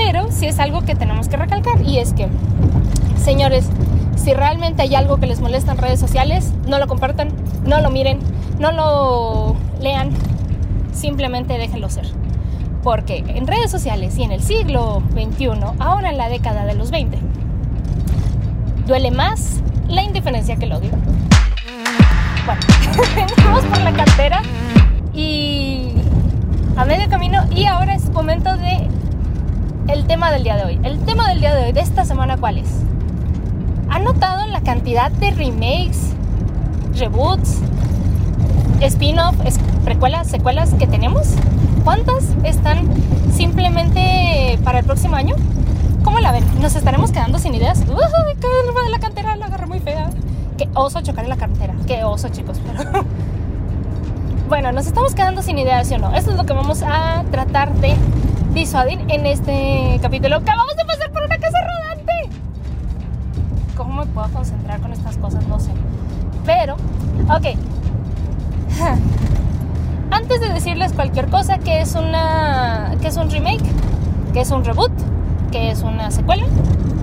pero 0.00 0.30
sí 0.30 0.46
es 0.46 0.60
algo 0.60 0.82
que 0.82 0.94
tenemos 0.94 1.28
que 1.28 1.36
recalcar 1.36 1.82
y 1.82 1.98
es 1.98 2.12
que, 2.12 2.28
señores, 3.20 3.68
si 4.16 4.32
realmente 4.32 4.82
hay 4.82 4.94
algo 4.94 5.18
que 5.18 5.26
les 5.26 5.40
molesta 5.40 5.72
en 5.72 5.78
redes 5.78 5.98
sociales, 5.98 6.52
no 6.68 6.78
lo 6.78 6.86
compartan, 6.86 7.30
no 7.64 7.80
lo 7.80 7.90
miren, 7.90 8.20
no 8.60 8.70
lo 8.70 9.56
lean, 9.80 10.10
simplemente 10.92 11.58
déjenlo 11.58 11.90
ser. 11.90 12.06
Porque 12.84 13.24
en 13.26 13.48
redes 13.48 13.72
sociales 13.72 14.16
y 14.18 14.22
en 14.22 14.30
el 14.30 14.40
siglo 14.40 15.02
XXI, 15.14 15.50
ahora 15.80 16.10
en 16.10 16.16
la 16.16 16.28
década 16.28 16.64
de 16.64 16.74
los 16.74 16.92
20, 16.92 17.18
duele 18.86 19.10
más 19.10 19.60
la 19.88 20.04
indiferencia 20.04 20.56
que 20.56 20.66
el 20.66 20.74
odio. 20.74 20.90
Bueno, 22.46 22.60
venimos 23.36 23.64
por 23.64 23.80
la 23.80 23.92
cantera 23.92 24.42
y 25.12 25.92
a 26.76 26.84
medio 26.84 27.08
camino 27.10 27.42
y 27.50 27.64
ahora 27.64 27.96
es 27.96 28.08
momento 28.10 28.56
de 28.56 28.88
el 29.88 30.06
tema 30.06 30.30
del 30.30 30.44
día 30.44 30.56
de 30.56 30.64
hoy. 30.64 30.80
El 30.82 30.98
tema 31.00 31.28
del 31.28 31.40
día 31.40 31.54
de 31.54 31.66
hoy, 31.66 31.72
de 31.72 31.80
esta 31.80 32.04
semana, 32.04 32.36
¿cuál 32.36 32.58
es? 32.58 32.68
¿Han 33.88 34.04
notado 34.04 34.46
la 34.46 34.60
cantidad 34.60 35.10
de 35.10 35.30
remakes, 35.30 36.12
reboots, 36.94 37.60
spin-off, 38.80 39.34
precuelas, 39.84 40.28
secuelas 40.28 40.74
que 40.74 40.86
tenemos? 40.86 41.34
¿Cuántas 41.84 42.24
están 42.44 42.86
simplemente 43.32 44.58
para 44.62 44.80
el 44.80 44.84
próximo 44.84 45.16
año? 45.16 45.36
¿Cómo 46.04 46.20
la 46.20 46.32
ven? 46.32 46.44
¿Nos 46.60 46.76
estaremos 46.76 47.10
quedando 47.10 47.38
sin 47.38 47.54
ideas? 47.54 47.80
¡Uy, 47.80 48.36
qué 48.40 48.82
de 48.84 48.90
la 48.90 48.98
cantera! 48.98 49.36
La 49.36 49.46
agarré 49.46 49.66
muy 49.66 49.80
fea. 49.80 50.10
Qué 50.58 50.68
oso 50.74 51.00
chocar 51.00 51.24
en 51.24 51.30
la 51.30 51.36
cantera. 51.36 51.74
Qué 51.86 52.04
oso, 52.04 52.28
chicos. 52.28 52.60
Pero... 52.66 53.04
bueno, 54.48 54.70
nos 54.72 54.86
estamos 54.86 55.14
quedando 55.14 55.40
sin 55.40 55.58
ideas, 55.58 55.88
¿sí 55.88 55.94
o 55.94 55.98
no? 55.98 56.14
Esto 56.14 56.32
es 56.32 56.36
lo 56.36 56.44
que 56.44 56.52
vamos 56.52 56.82
a 56.82 57.24
tratar 57.30 57.72
de 57.74 57.96
disuadir 58.54 59.00
en 59.08 59.26
este 59.26 59.98
capítulo. 60.02 60.36
Acabamos 60.36 60.76
de 60.76 60.84
pasar 60.84 61.10
por 61.10 61.22
una 61.22 61.38
casa 61.38 61.58
rodante. 61.60 62.12
¿Cómo 63.76 64.04
me 64.04 64.06
puedo 64.06 64.28
concentrar 64.28 64.80
con 64.80 64.92
estas 64.92 65.16
cosas? 65.18 65.46
No 65.46 65.58
sé. 65.60 65.70
Pero, 66.44 66.74
ok. 67.28 67.56
Antes 70.10 70.40
de 70.40 70.48
decirles 70.48 70.92
cualquier 70.92 71.28
cosa, 71.28 71.58
que 71.58 71.80
es 71.80 71.94
una. 71.94 72.96
que 73.00 73.08
es 73.08 73.16
un 73.16 73.30
remake, 73.30 73.64
que 74.32 74.40
es 74.40 74.50
un 74.50 74.64
reboot, 74.64 74.92
que 75.50 75.70
es 75.70 75.82
una 75.82 76.10
secuela, 76.10 76.46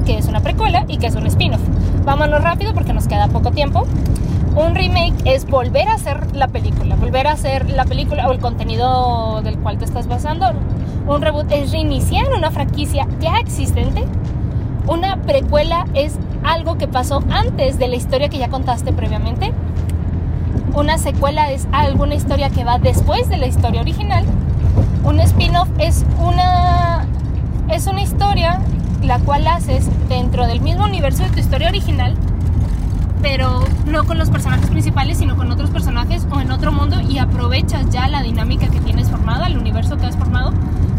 que 0.06 0.18
es 0.18 0.28
una 0.28 0.40
precuela 0.40 0.86
y 0.88 0.98
que 0.98 1.08
es 1.08 1.16
un 1.16 1.25
spin-off. 1.28 1.62
Vámonos 2.04 2.44
rápido 2.44 2.74
porque 2.74 2.94
nos 2.94 3.08
queda 3.08 3.28
poco 3.28 3.52
tiempo. 3.52 3.86
Un 4.56 4.74
remake 4.74 5.16
es 5.25 5.46
volver 5.46 5.90
a 5.90 5.96
hacer 5.96 6.34
la 6.36 6.48
película, 6.48 6.96
volver 6.96 7.28
a 7.28 7.34
hacer 7.34 7.70
la 7.70 7.84
película 7.84 8.28
o 8.28 8.32
el 8.32 8.40
contenido 8.40 9.42
del 9.44 9.58
cual 9.60 9.78
te 9.78 9.86
estás 9.86 10.08
basando. 10.08 10.54
Un 11.08 11.22
reboot 11.22 11.52
es 11.52 11.72
reiniciar 11.72 12.34
una 12.34 12.50
franquicia 12.50 13.08
ya 13.20 13.38
existente. 13.38 14.06
Una 14.88 15.18
precuela 15.18 15.86
es 15.94 16.18
algo 16.44 16.78
que 16.78 16.88
pasó 16.88 17.24
antes 17.30 17.78
de 17.78 17.88
la 17.88 17.96
historia 17.96 18.30
que 18.30 18.38
ya 18.38 18.50
contaste 18.50 18.92
previamente. 18.92 19.54
Una 20.74 20.98
secuela 20.98 21.52
es 21.52 21.68
alguna 21.72 22.16
historia 22.16 22.50
que 22.50 22.64
va 22.64 22.80
después 22.80 23.30
de 23.30 23.38
la 23.38 23.48
historia 23.48 23.82
original. 23.82 24.26
Un 25.04 25.20
spin-off 25.20 25.70
es 25.78 26.06
una, 26.20 27.06
es 27.70 27.86
una 27.86 28.02
historia 28.02 28.60
la 29.04 29.20
cual 29.20 29.48
haces 29.48 29.88
dentro 30.10 30.48
del 30.48 30.62
mismo 30.62 30.86
universo 30.86 31.24
de 31.24 31.30
tu 31.30 31.40
historia 31.40 31.68
original 31.68 32.16
pero 33.26 33.64
no 33.88 34.04
con 34.04 34.20
los 34.20 34.30
personajes 34.30 34.70
principales, 34.70 35.18
sino 35.18 35.36
con 35.36 35.52
otros 35.52 35.72
personajes 35.72 36.28
o 36.30 36.40
en 36.42 36.52
otro 36.52 36.72
mundo 36.72 37.02
y 37.02 37.18
aprovechas 37.18 37.90
ya 37.90 38.08
la 38.08 38.22
dinámica 38.22 38.68
que 38.68 38.80
tienes 38.80 39.10
formada, 39.10 39.48
el 39.48 39.58
universo 39.58 39.98
que 39.98 40.06
has 40.06 40.16
formado, 40.16 40.54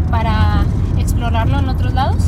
para 0.09 0.63
explorarlo 0.97 1.59
en 1.59 1.69
otros 1.69 1.93
lados. 1.93 2.23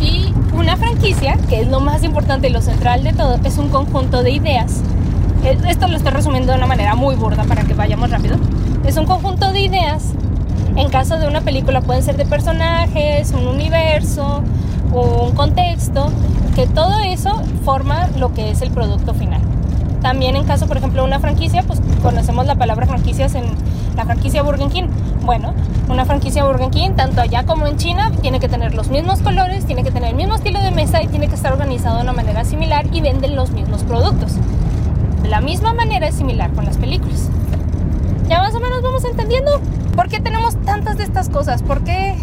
Y 0.00 0.32
una 0.52 0.76
franquicia, 0.76 1.36
que 1.48 1.60
es 1.60 1.68
lo 1.68 1.80
más 1.80 2.02
importante 2.04 2.48
y 2.48 2.52
lo 2.52 2.62
central 2.62 3.02
de 3.04 3.12
todo, 3.12 3.38
es 3.44 3.58
un 3.58 3.68
conjunto 3.68 4.22
de 4.22 4.30
ideas. 4.30 4.82
Eh, 5.44 5.58
esto 5.68 5.88
lo 5.88 5.96
estoy 5.96 6.12
resumiendo 6.12 6.52
de 6.52 6.58
una 6.58 6.66
manera 6.66 6.94
muy 6.94 7.14
burda 7.14 7.44
para 7.44 7.64
que 7.64 7.74
vayamos 7.74 8.10
rápido. 8.10 8.36
Es 8.84 8.96
un 8.96 9.06
conjunto 9.06 9.52
de 9.52 9.60
ideas. 9.60 10.12
En 10.76 10.88
caso 10.90 11.18
de 11.18 11.26
una 11.26 11.40
película 11.40 11.80
pueden 11.80 12.02
ser 12.02 12.16
de 12.16 12.24
personajes, 12.24 13.32
un 13.32 13.48
universo, 13.48 14.42
un 14.92 15.32
contexto, 15.32 16.10
que 16.54 16.66
todo 16.66 16.98
eso 17.00 17.42
forma 17.64 18.08
lo 18.16 18.32
que 18.34 18.50
es 18.50 18.62
el 18.62 18.70
producto 18.70 19.14
final. 19.14 19.40
También 20.02 20.36
en 20.36 20.44
caso, 20.44 20.66
por 20.66 20.76
ejemplo, 20.76 21.02
de 21.02 21.08
una 21.08 21.18
franquicia, 21.18 21.62
pues 21.64 21.80
conocemos 22.02 22.46
la 22.46 22.54
palabra 22.54 22.86
franquicias 22.86 23.34
en 23.34 23.44
la 23.96 24.04
franquicia 24.04 24.42
Burger 24.42 24.68
King. 24.68 24.88
Bueno, 25.28 25.52
una 25.90 26.06
franquicia 26.06 26.42
Burger 26.42 26.70
King, 26.70 26.92
tanto 26.96 27.20
allá 27.20 27.44
como 27.44 27.66
en 27.66 27.76
China, 27.76 28.10
tiene 28.22 28.40
que 28.40 28.48
tener 28.48 28.74
los 28.74 28.88
mismos 28.88 29.20
colores, 29.20 29.66
tiene 29.66 29.84
que 29.84 29.90
tener 29.90 30.08
el 30.08 30.16
mismo 30.16 30.36
estilo 30.36 30.58
de 30.58 30.70
mesa 30.70 31.02
y 31.02 31.06
tiene 31.06 31.28
que 31.28 31.34
estar 31.34 31.52
organizado 31.52 31.96
de 31.96 32.02
una 32.04 32.14
manera 32.14 32.46
similar 32.46 32.86
y 32.92 33.02
venden 33.02 33.36
los 33.36 33.50
mismos 33.50 33.82
productos. 33.82 34.36
De 35.20 35.28
la 35.28 35.42
misma 35.42 35.74
manera 35.74 36.08
es 36.08 36.14
similar 36.14 36.50
con 36.52 36.64
las 36.64 36.78
películas. 36.78 37.28
Ya 38.26 38.40
más 38.40 38.54
o 38.54 38.60
menos 38.60 38.80
vamos 38.80 39.04
entendiendo 39.04 39.60
por 39.94 40.08
qué 40.08 40.18
tenemos 40.18 40.56
tantas 40.64 40.96
de 40.96 41.04
estas 41.04 41.28
cosas, 41.28 41.62
por 41.62 41.84
qué 41.84 42.16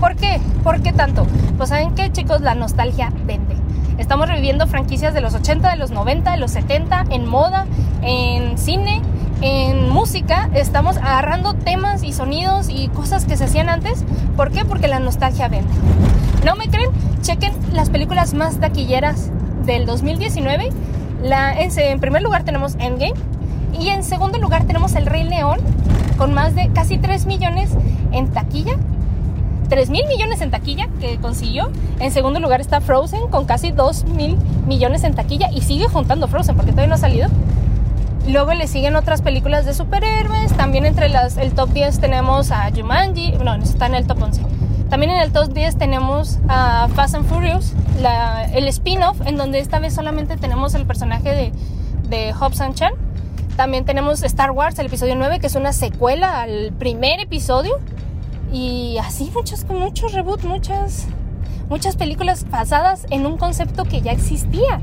¿Por 0.00 0.16
qué? 0.16 0.40
¿Por 0.62 0.82
qué 0.82 0.92
tanto? 0.92 1.26
Pues 1.56 1.68
saben 1.68 1.94
que 1.94 2.10
chicos, 2.12 2.40
la 2.40 2.54
nostalgia 2.54 3.12
vende. 3.24 3.56
Estamos 3.98 4.28
reviviendo 4.28 4.66
franquicias 4.66 5.14
de 5.14 5.20
los 5.20 5.34
80, 5.34 5.70
de 5.70 5.76
los 5.76 5.90
90, 5.90 6.32
de 6.32 6.36
los 6.36 6.50
70, 6.50 7.04
en 7.10 7.26
moda, 7.26 7.66
en 8.02 8.58
cine, 8.58 9.00
en 9.40 9.88
música. 9.90 10.48
Estamos 10.54 10.96
agarrando 10.96 11.54
temas 11.54 12.02
y 12.02 12.12
sonidos 12.12 12.68
y 12.68 12.88
cosas 12.88 13.24
que 13.24 13.36
se 13.36 13.44
hacían 13.44 13.68
antes. 13.68 14.04
¿Por 14.36 14.50
qué? 14.50 14.64
Porque 14.64 14.88
la 14.88 14.98
nostalgia 14.98 15.48
vende. 15.48 15.72
¿No 16.44 16.56
me 16.56 16.68
creen? 16.68 16.90
Chequen 17.22 17.52
las 17.72 17.90
películas 17.90 18.34
más 18.34 18.58
taquilleras 18.58 19.30
del 19.64 19.86
2019. 19.86 20.70
La, 21.22 21.58
en, 21.60 21.70
en 21.78 22.00
primer 22.00 22.22
lugar 22.22 22.44
tenemos 22.44 22.74
Endgame. 22.78 23.14
Y 23.78 23.88
en 23.88 24.04
segundo 24.04 24.38
lugar 24.38 24.64
tenemos 24.64 24.94
El 24.94 25.06
Rey 25.06 25.24
León 25.24 25.60
con 26.16 26.32
más 26.32 26.54
de 26.54 26.70
casi 26.72 26.96
3 26.96 27.26
millones 27.26 27.70
en 28.12 28.28
taquilla 28.28 28.76
3 29.68 29.90
mil 29.90 30.06
millones 30.06 30.40
en 30.40 30.50
taquilla 30.50 30.88
que 31.00 31.18
consiguió. 31.18 31.70
En 32.00 32.12
segundo 32.12 32.40
lugar 32.40 32.60
está 32.60 32.80
Frozen 32.80 33.28
con 33.28 33.44
casi 33.46 33.72
2 33.72 34.04
mil 34.06 34.36
millones 34.66 35.04
en 35.04 35.14
taquilla 35.14 35.50
y 35.52 35.62
sigue 35.62 35.88
juntando 35.88 36.28
Frozen 36.28 36.56
porque 36.56 36.70
todavía 36.72 36.88
no 36.88 36.94
ha 36.94 36.98
salido. 36.98 37.28
Luego 38.28 38.54
le 38.54 38.66
siguen 38.66 38.96
otras 38.96 39.22
películas 39.22 39.64
de 39.66 39.74
superhéroes. 39.74 40.52
También 40.56 40.84
entre 40.84 41.08
las, 41.08 41.36
el 41.36 41.52
top 41.52 41.70
10 41.70 42.00
tenemos 42.00 42.50
a 42.50 42.70
Jumanji. 42.74 43.32
No, 43.32 43.54
está 43.54 43.86
en 43.86 43.94
el 43.94 44.06
top 44.06 44.22
11. 44.22 44.42
También 44.88 45.12
en 45.12 45.20
el 45.20 45.32
top 45.32 45.52
10 45.52 45.78
tenemos 45.78 46.38
a 46.48 46.88
Fast 46.94 47.14
and 47.14 47.26
Furious, 47.26 47.74
el 48.52 48.68
spin-off, 48.68 49.20
en 49.26 49.36
donde 49.36 49.58
esta 49.58 49.80
vez 49.80 49.94
solamente 49.94 50.36
tenemos 50.36 50.74
el 50.74 50.86
personaje 50.86 51.30
de, 51.30 51.52
de 52.08 52.32
Hobbs 52.32 52.60
and 52.60 52.74
Chan. 52.74 52.92
También 53.56 53.84
tenemos 53.84 54.22
Star 54.22 54.50
Wars, 54.50 54.78
el 54.78 54.86
episodio 54.86 55.16
9, 55.16 55.40
que 55.40 55.46
es 55.46 55.54
una 55.54 55.72
secuela 55.72 56.42
al 56.42 56.72
primer 56.78 57.20
episodio. 57.20 57.78
Y 58.52 58.98
así 58.98 59.30
muchos, 59.34 59.64
muchos 59.64 60.12
reboot, 60.12 60.44
muchas, 60.44 61.06
muchas 61.68 61.96
películas 61.96 62.48
basadas 62.48 63.06
en 63.10 63.26
un 63.26 63.38
concepto 63.38 63.84
que 63.84 64.02
ya 64.02 64.12
existía. 64.12 64.80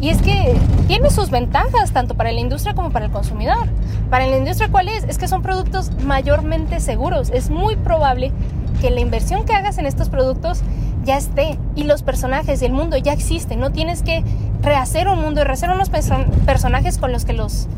Y 0.00 0.08
es 0.08 0.20
que 0.20 0.56
tiene 0.88 1.10
sus 1.10 1.30
ventajas 1.30 1.92
tanto 1.92 2.14
para 2.14 2.32
la 2.32 2.40
industria 2.40 2.74
como 2.74 2.90
para 2.90 3.06
el 3.06 3.10
consumidor. 3.12 3.68
Para 4.10 4.26
la 4.26 4.36
industria, 4.36 4.68
¿cuál 4.70 4.88
es? 4.88 5.04
Es 5.04 5.16
que 5.16 5.28
son 5.28 5.42
productos 5.42 5.90
mayormente 6.04 6.80
seguros. 6.80 7.30
Es 7.30 7.50
muy 7.50 7.76
probable 7.76 8.32
que 8.80 8.90
la 8.90 9.00
inversión 9.00 9.44
que 9.44 9.54
hagas 9.54 9.78
en 9.78 9.86
estos 9.86 10.08
productos 10.08 10.60
ya 11.04 11.16
esté 11.16 11.58
y 11.74 11.84
los 11.84 12.02
personajes 12.02 12.62
y 12.62 12.64
el 12.64 12.72
mundo 12.72 12.96
ya 12.96 13.12
existen. 13.12 13.60
No 13.60 13.70
tienes 13.70 14.02
que 14.02 14.24
rehacer 14.62 15.08
un 15.08 15.20
mundo 15.20 15.40
y 15.40 15.44
rehacer 15.44 15.70
unos 15.70 15.88
personajes 15.88 16.98
con 16.98 17.12
los 17.12 17.24
que 17.24 17.32
los, 17.32 17.68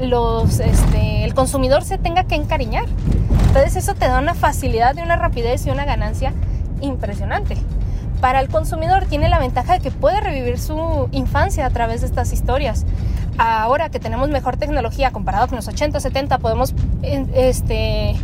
los, 0.00 0.60
este, 0.60 1.24
el 1.24 1.34
consumidor 1.34 1.84
se 1.84 1.98
tenga 1.98 2.24
que 2.24 2.34
encariñar. 2.34 2.86
Entonces 3.48 3.76
eso 3.76 3.94
te 3.94 4.06
da 4.06 4.18
una 4.18 4.34
facilidad 4.34 4.96
y 4.96 5.00
una 5.00 5.16
rapidez 5.16 5.66
y 5.66 5.70
una 5.70 5.84
ganancia 5.84 6.32
impresionante. 6.80 7.56
Para 8.24 8.40
el 8.40 8.48
consumidor 8.48 9.04
tiene 9.04 9.28
la 9.28 9.38
ventaja 9.38 9.74
de 9.74 9.80
que 9.80 9.90
puede 9.90 10.18
revivir 10.18 10.58
su 10.58 11.10
infancia 11.12 11.66
a 11.66 11.68
través 11.68 12.00
de 12.00 12.06
estas 12.06 12.32
historias. 12.32 12.86
Ahora 13.36 13.90
que 13.90 14.00
tenemos 14.00 14.30
mejor 14.30 14.56
tecnología 14.56 15.10
comparado 15.10 15.46
con 15.46 15.56
los 15.56 15.68
80, 15.68 16.00
70, 16.00 16.38
podemos 16.38 16.74
este, 17.02 18.16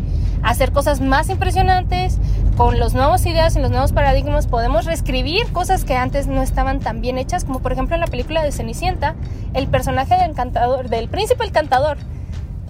hacer 0.42 0.72
cosas 0.72 1.02
más 1.02 1.28
impresionantes, 1.28 2.16
con 2.56 2.80
las 2.80 2.94
nuevas 2.94 3.26
ideas 3.26 3.54
y 3.56 3.60
los 3.60 3.70
nuevos 3.70 3.92
paradigmas 3.92 4.46
podemos 4.46 4.86
reescribir 4.86 5.52
cosas 5.52 5.84
que 5.84 5.96
antes 5.96 6.28
no 6.28 6.40
estaban 6.40 6.80
tan 6.80 7.02
bien 7.02 7.18
hechas, 7.18 7.44
como 7.44 7.60
por 7.60 7.72
ejemplo 7.72 7.94
en 7.94 8.00
la 8.00 8.06
película 8.06 8.42
de 8.42 8.52
Cenicienta, 8.52 9.16
el 9.52 9.66
personaje 9.68 10.14
del, 10.14 10.30
encantador, 10.30 10.88
del 10.88 11.10
príncipe 11.10 11.44
el 11.44 11.52
cantador 11.52 11.98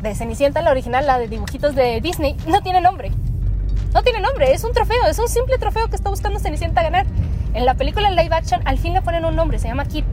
de 0.03 0.17
Cenicienta, 0.17 0.63
la 0.63 0.73
original, 0.73 1.07
la 1.07 1.21
de 1.21 1.29
dibujitos 1.29 1.77
de 1.77 2.01
Disney, 2.01 2.37
no 2.49 2.61
tiene 2.61 2.81
nombre. 2.81 3.13
No 3.93 4.03
tiene 4.03 4.21
nombre, 4.21 4.53
es 4.53 4.65
un 4.65 4.73
trofeo, 4.73 5.07
es 5.09 5.19
un 5.19 5.29
simple 5.29 5.59
trofeo 5.59 5.89
que 5.89 5.97
está 5.97 6.11
buscando 6.11 6.39
Cenicienta 6.39 6.83
ganar. 6.83 7.07
En 7.55 7.65
la 7.65 7.75
película 7.75 8.11
live 8.11 8.35
action 8.35 8.61
al 8.65 8.79
fin 8.79 8.93
le 8.93 9.03
ponen 9.03 9.25
un 9.25 9.35
nombre, 9.35 9.59
se 9.59 9.69
llama 9.69 9.85
Kit. 9.85 10.05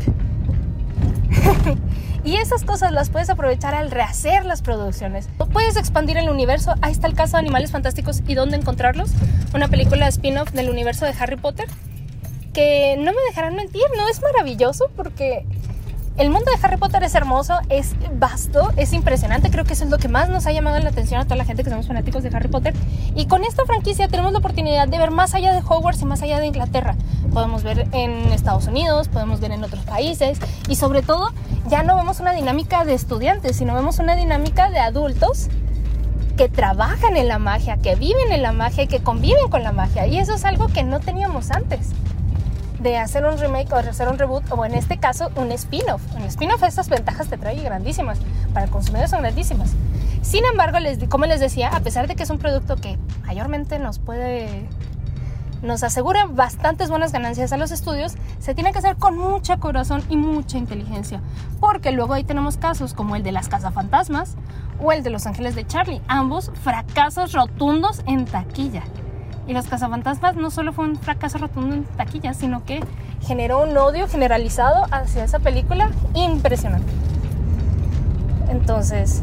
y 2.23 2.37
esas 2.37 2.63
cosas 2.63 2.91
las 2.91 3.09
puedes 3.09 3.29
aprovechar 3.29 3.75
al 3.75 3.91
rehacer 3.91 4.45
las 4.45 4.61
producciones. 4.61 5.29
Puedes 5.53 5.77
expandir 5.77 6.17
el 6.17 6.29
universo. 6.29 6.73
Ahí 6.81 6.91
está 6.91 7.07
el 7.07 7.13
caso 7.13 7.33
de 7.33 7.39
Animales 7.39 7.71
Fantásticos 7.71 8.23
y 8.27 8.33
dónde 8.33 8.57
encontrarlos. 8.57 9.11
Una 9.53 9.67
película 9.67 10.07
spin-off 10.07 10.51
del 10.51 10.69
universo 10.69 11.05
de 11.05 11.13
Harry 11.19 11.37
Potter. 11.37 11.67
Que 12.53 12.95
no 12.97 13.11
me 13.11 13.21
dejarán 13.29 13.55
mentir, 13.55 13.83
no 13.95 14.07
es 14.07 14.19
maravilloso 14.21 14.89
porque 14.95 15.45
el 16.17 16.31
mundo 16.31 16.49
de 16.51 16.57
Harry 16.65 16.77
Potter 16.77 17.03
es 17.03 17.13
hermoso, 17.13 17.59
es 17.69 17.95
vasto, 18.13 18.71
es 18.75 18.93
impresionante. 18.93 19.51
Creo 19.51 19.65
que 19.65 19.73
eso 19.73 19.83
es 19.83 19.91
lo 19.91 19.99
que 19.99 20.07
más 20.07 20.29
nos 20.29 20.47
ha 20.47 20.51
llamado 20.51 20.79
la 20.79 20.89
atención 20.89 21.21
a 21.21 21.25
toda 21.25 21.35
la 21.35 21.45
gente 21.45 21.63
que 21.63 21.69
somos 21.69 21.87
fanáticos 21.87 22.23
de 22.23 22.35
Harry 22.35 22.47
Potter. 22.47 22.73
Y 23.15 23.27
con 23.27 23.43
esta 23.43 23.65
franquicia 23.65 24.07
tenemos 24.07 24.31
la 24.31 24.39
oportunidad 24.39 24.87
de 24.87 24.97
ver 24.97 25.11
más 25.11 25.35
allá 25.35 25.53
de 25.53 25.59
Hogwarts 25.59 26.01
y 26.01 26.05
más 26.05 26.23
allá 26.23 26.39
de 26.39 26.47
Inglaterra. 26.47 26.95
Podemos 27.31 27.61
ver 27.61 27.87
en 27.91 28.31
Estados 28.31 28.65
Unidos, 28.65 29.09
podemos 29.09 29.39
ver 29.39 29.51
en 29.51 29.63
otros 29.63 29.83
países 29.85 30.39
y 30.67 30.75
sobre 30.75 31.03
todo 31.03 31.31
ya 31.69 31.83
no 31.83 31.95
vemos 31.95 32.19
una 32.19 32.33
dinámica 32.33 32.83
de 32.83 32.95
estudiantes, 32.95 33.55
sino 33.55 33.75
vemos 33.75 33.99
una 33.99 34.15
dinámica 34.15 34.71
de 34.71 34.79
adultos 34.79 35.49
que 36.35 36.49
trabajan 36.49 37.15
en 37.15 37.27
la 37.27 37.37
magia, 37.37 37.77
que 37.77 37.95
viven 37.95 38.31
en 38.31 38.41
la 38.41 38.53
magia 38.53 38.83
y 38.83 38.87
que 38.87 38.99
conviven 38.99 39.49
con 39.49 39.61
la 39.61 39.71
magia. 39.71 40.07
Y 40.07 40.17
eso 40.17 40.33
es 40.33 40.45
algo 40.45 40.67
que 40.67 40.83
no 40.83 40.99
teníamos 40.99 41.51
antes 41.51 41.91
de 42.79 42.97
hacer 42.97 43.25
un 43.25 43.37
remake 43.37 43.71
o 43.73 43.81
de 43.81 43.89
hacer 43.89 44.07
un 44.07 44.17
reboot 44.17 44.43
o 44.51 44.65
en 44.65 44.75
este 44.75 44.97
caso 44.97 45.31
un 45.35 45.51
spin-off. 45.51 46.01
Un 46.15 46.23
spin-off 46.23 46.63
estas 46.63 46.89
ventajas 46.89 47.27
te 47.27 47.37
trae 47.37 47.61
grandísimas, 47.61 48.19
para 48.53 48.65
el 48.65 48.71
consumidor 48.71 49.07
son 49.07 49.21
grandísimas. 49.21 49.73
Sin 50.21 50.45
embargo, 50.45 50.79
les, 50.79 51.07
como 51.07 51.25
les 51.25 51.39
decía, 51.39 51.69
a 51.69 51.79
pesar 51.79 52.07
de 52.07 52.15
que 52.15 52.23
es 52.23 52.29
un 52.29 52.37
producto 52.37 52.75
que 52.75 52.97
mayormente 53.25 53.79
nos 53.79 53.99
puede 53.99 54.67
nos 55.61 55.83
asegura 55.83 56.27
bastantes 56.27 56.89
buenas 56.89 57.11
ganancias 57.11 57.51
a 57.51 57.57
los 57.57 57.71
estudios, 57.71 58.13
se 58.39 58.53
tiene 58.53 58.71
que 58.71 58.79
hacer 58.79 58.97
con 58.97 59.17
mucha 59.17 59.57
corazón 59.57 60.03
y 60.09 60.17
mucha 60.17 60.57
inteligencia, 60.57 61.21
porque 61.59 61.91
luego 61.91 62.13
ahí 62.13 62.23
tenemos 62.23 62.57
casos 62.57 62.93
como 62.93 63.15
el 63.15 63.23
de 63.23 63.31
las 63.31 63.49
cazafantasmas 63.49 64.35
o 64.79 64.91
el 64.91 65.01
de 65.01 65.09
Los 65.09 65.25
Ángeles 65.25 65.55
de 65.55 65.65
Charlie, 65.65 66.01
ambos 66.07 66.51
fracasos 66.61 67.33
rotundos 67.33 68.03
en 68.05 68.25
taquilla. 68.25 68.83
Y 69.47 69.53
Los 69.53 69.67
Cazafantasmas 69.67 70.35
no 70.35 70.51
solo 70.51 70.73
fue 70.73 70.85
un 70.85 70.97
fracaso 70.97 71.37
rotundo 71.37 71.73
en 71.73 71.85
taquilla, 71.85 72.33
sino 72.33 72.65
que 72.65 72.83
generó 73.25 73.63
un 73.63 73.77
odio 73.77 74.07
generalizado 74.07 74.85
hacia 74.91 75.23
esa 75.23 75.39
película 75.39 75.89
impresionante. 76.13 76.91
Entonces, 78.49 79.21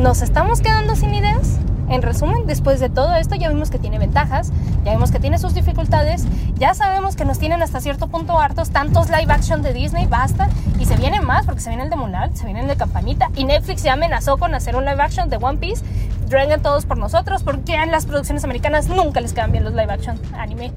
¿nos 0.00 0.20
estamos 0.22 0.60
quedando 0.60 0.96
sin 0.96 1.14
ideas? 1.14 1.58
En 1.88 2.00
resumen, 2.00 2.46
después 2.46 2.80
de 2.80 2.88
todo 2.88 3.14
esto 3.14 3.34
ya 3.34 3.48
vimos 3.50 3.70
que 3.70 3.78
tiene 3.78 3.98
ventajas, 3.98 4.50
ya 4.84 4.92
vimos 4.92 5.10
que 5.10 5.20
tiene 5.20 5.38
sus 5.38 5.52
dificultades, 5.54 6.24
ya 6.56 6.72
sabemos 6.74 7.14
que 7.14 7.26
nos 7.26 7.38
tienen 7.38 7.62
hasta 7.62 7.80
cierto 7.80 8.08
punto 8.08 8.40
hartos 8.40 8.70
tantos 8.70 9.10
live 9.10 9.30
action 9.30 9.60
de 9.60 9.74
Disney, 9.74 10.06
basta, 10.06 10.48
y 10.78 10.86
se 10.86 10.96
vienen 10.96 11.24
más 11.26 11.44
porque 11.44 11.60
se 11.60 11.68
viene 11.68 11.84
el 11.84 11.90
de 11.90 11.96
Mulan, 11.96 12.34
se 12.34 12.46
viene 12.46 12.62
el 12.62 12.68
de 12.68 12.76
Campanita, 12.76 13.28
y 13.36 13.44
Netflix 13.44 13.82
ya 13.82 13.92
amenazó 13.92 14.38
con 14.38 14.54
hacer 14.54 14.76
un 14.76 14.86
live 14.86 15.02
action 15.02 15.28
de 15.28 15.36
One 15.36 15.58
Piece, 15.58 15.84
rueguen 16.28 16.62
todos 16.62 16.86
por 16.86 16.98
nosotros 16.98 17.42
porque 17.42 17.76
a 17.76 17.86
las 17.86 18.06
producciones 18.06 18.44
americanas 18.44 18.88
nunca 18.88 19.20
les 19.20 19.32
quedan 19.32 19.52
bien 19.52 19.64
los 19.64 19.74
live 19.74 19.92
action 19.92 20.18
anime. 20.36 20.72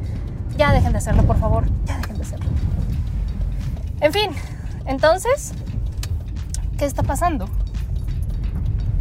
Ya 0.58 0.72
dejen 0.72 0.92
de 0.92 0.98
hacerlo, 0.98 1.24
por 1.24 1.38
favor, 1.38 1.66
ya 1.86 1.98
dejen 1.98 2.18
de 2.18 2.24
hacerlo. 2.24 2.50
En 4.02 4.14
fin, 4.14 4.32
entonces, 4.86 5.54
¿qué 6.78 6.86
está 6.86 7.04
pasando? 7.04 7.48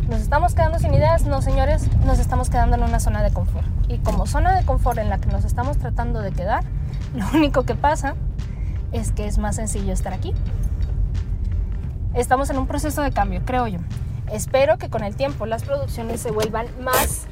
¿Nos 0.09 0.21
estamos 0.21 0.55
quedando 0.55 0.79
sin 0.79 0.95
ideas? 0.95 1.25
No, 1.25 1.43
señores, 1.43 1.88
nos 2.05 2.19
estamos 2.19 2.49
quedando 2.49 2.76
en 2.76 2.83
una 2.83 3.00
zona 3.00 3.23
de 3.23 3.33
confort. 3.33 3.67
Y 3.88 3.99
como 3.99 4.26
zona 4.26 4.55
de 4.55 4.65
confort 4.65 4.99
en 4.99 5.09
la 5.09 5.19
que 5.19 5.29
nos 5.29 5.45
estamos 5.45 5.79
tratando 5.79 6.21
de 6.21 6.33
quedar, 6.33 6.65
lo 7.15 7.26
único 7.35 7.65
que 7.65 7.75
pasa 7.75 8.15
es 8.93 9.12
que 9.12 9.26
es 9.26 9.38
más 9.38 9.57
sencillo 9.57 9.93
estar 9.93 10.12
aquí. 10.12 10.33
Estamos 12.15 12.50
en 12.50 12.59
un 12.59 12.67
proceso 12.67 13.03
de 13.03 13.11
cambio, 13.11 13.43
creo 13.45 13.67
yo. 13.67 13.79
Espero 14.33 14.78
que 14.78 14.90
con 14.90 15.04
el 15.04 15.16
tiempo 15.16 15.47
las 15.47 15.64
producciones 15.64 16.21
se 16.21 16.30
vuelvan 16.30 16.66
más 16.83 17.26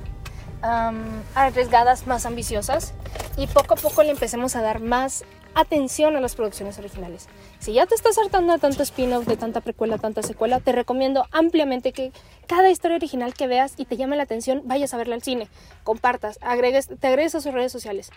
arriesgadas, 1.35 2.07
más 2.07 2.25
ambiciosas 2.25 2.95
y 3.37 3.47
poco 3.49 3.75
a 3.75 3.77
poco 3.77 4.03
le 4.03 4.11
empecemos 4.11 4.57
a 4.57 4.63
dar 4.63 4.81
más 4.81 5.25
atención 5.55 6.17
a 6.17 6.21
las 6.21 6.35
producciones 6.35 6.79
originales. 6.79 7.29
Si 7.59 7.75
ya 7.75 7.87
te 7.87 7.95
estás 7.95 8.17
hartando 8.19 8.53
de 8.55 8.59
tanto 8.59 8.83
spin-off, 8.83 9.27
de 9.27 9.37
tanta 9.37 9.61
precuela, 9.61 9.99
tanta 9.99 10.23
secuela, 10.23 10.61
te 10.61 10.73
recomiendo 10.73 11.27
ampliamente 11.33 11.93
que 11.93 12.13
cada 12.47 12.71
historia 12.71 12.97
original 12.97 13.35
que 13.35 13.47
veas 13.47 13.75
y 13.77 13.85
te 13.85 13.97
llame 13.97 14.17
la 14.17 14.25
atención, 14.25 14.63
vayas 14.65 14.95
a 14.95 14.97
verla 14.97 15.15
al 15.15 15.23
cine, 15.23 15.49
compartas, 15.85 16.39
agregues, 16.43 16.89
te 16.89 17.07
agregues 17.07 17.35
a 17.35 17.41
sus 17.41 17.53
redes 17.53 17.71
sociales. 17.71 18.11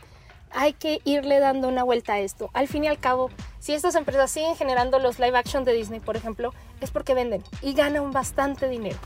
Hay 0.51 0.73
que 0.73 1.01
irle 1.03 1.39
dando 1.39 1.67
una 1.67 1.83
vuelta 1.83 2.13
a 2.13 2.19
esto. 2.19 2.49
Al 2.53 2.67
fin 2.67 2.85
y 2.85 2.87
al 2.87 2.97
cabo, 2.97 3.29
si 3.59 3.73
estas 3.73 3.95
empresas 3.95 4.31
siguen 4.31 4.55
generando 4.55 4.99
los 4.99 5.19
live 5.19 5.37
action 5.37 5.63
de 5.63 5.73
Disney, 5.73 5.99
por 5.99 6.15
ejemplo, 6.15 6.53
es 6.81 6.91
porque 6.91 7.13
venden 7.13 7.43
y 7.61 7.73
ganan 7.73 8.11
bastante 8.11 8.69
dinero. 8.69 8.97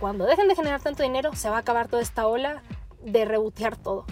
Cuando 0.00 0.24
dejen 0.24 0.48
de 0.48 0.56
generar 0.56 0.80
tanto 0.80 1.02
dinero, 1.02 1.34
se 1.34 1.48
va 1.48 1.56
a 1.56 1.60
acabar 1.60 1.88
toda 1.88 2.02
esta 2.02 2.26
ola 2.26 2.62
de 3.02 3.24
rebotear 3.24 3.76
todo 3.76 4.04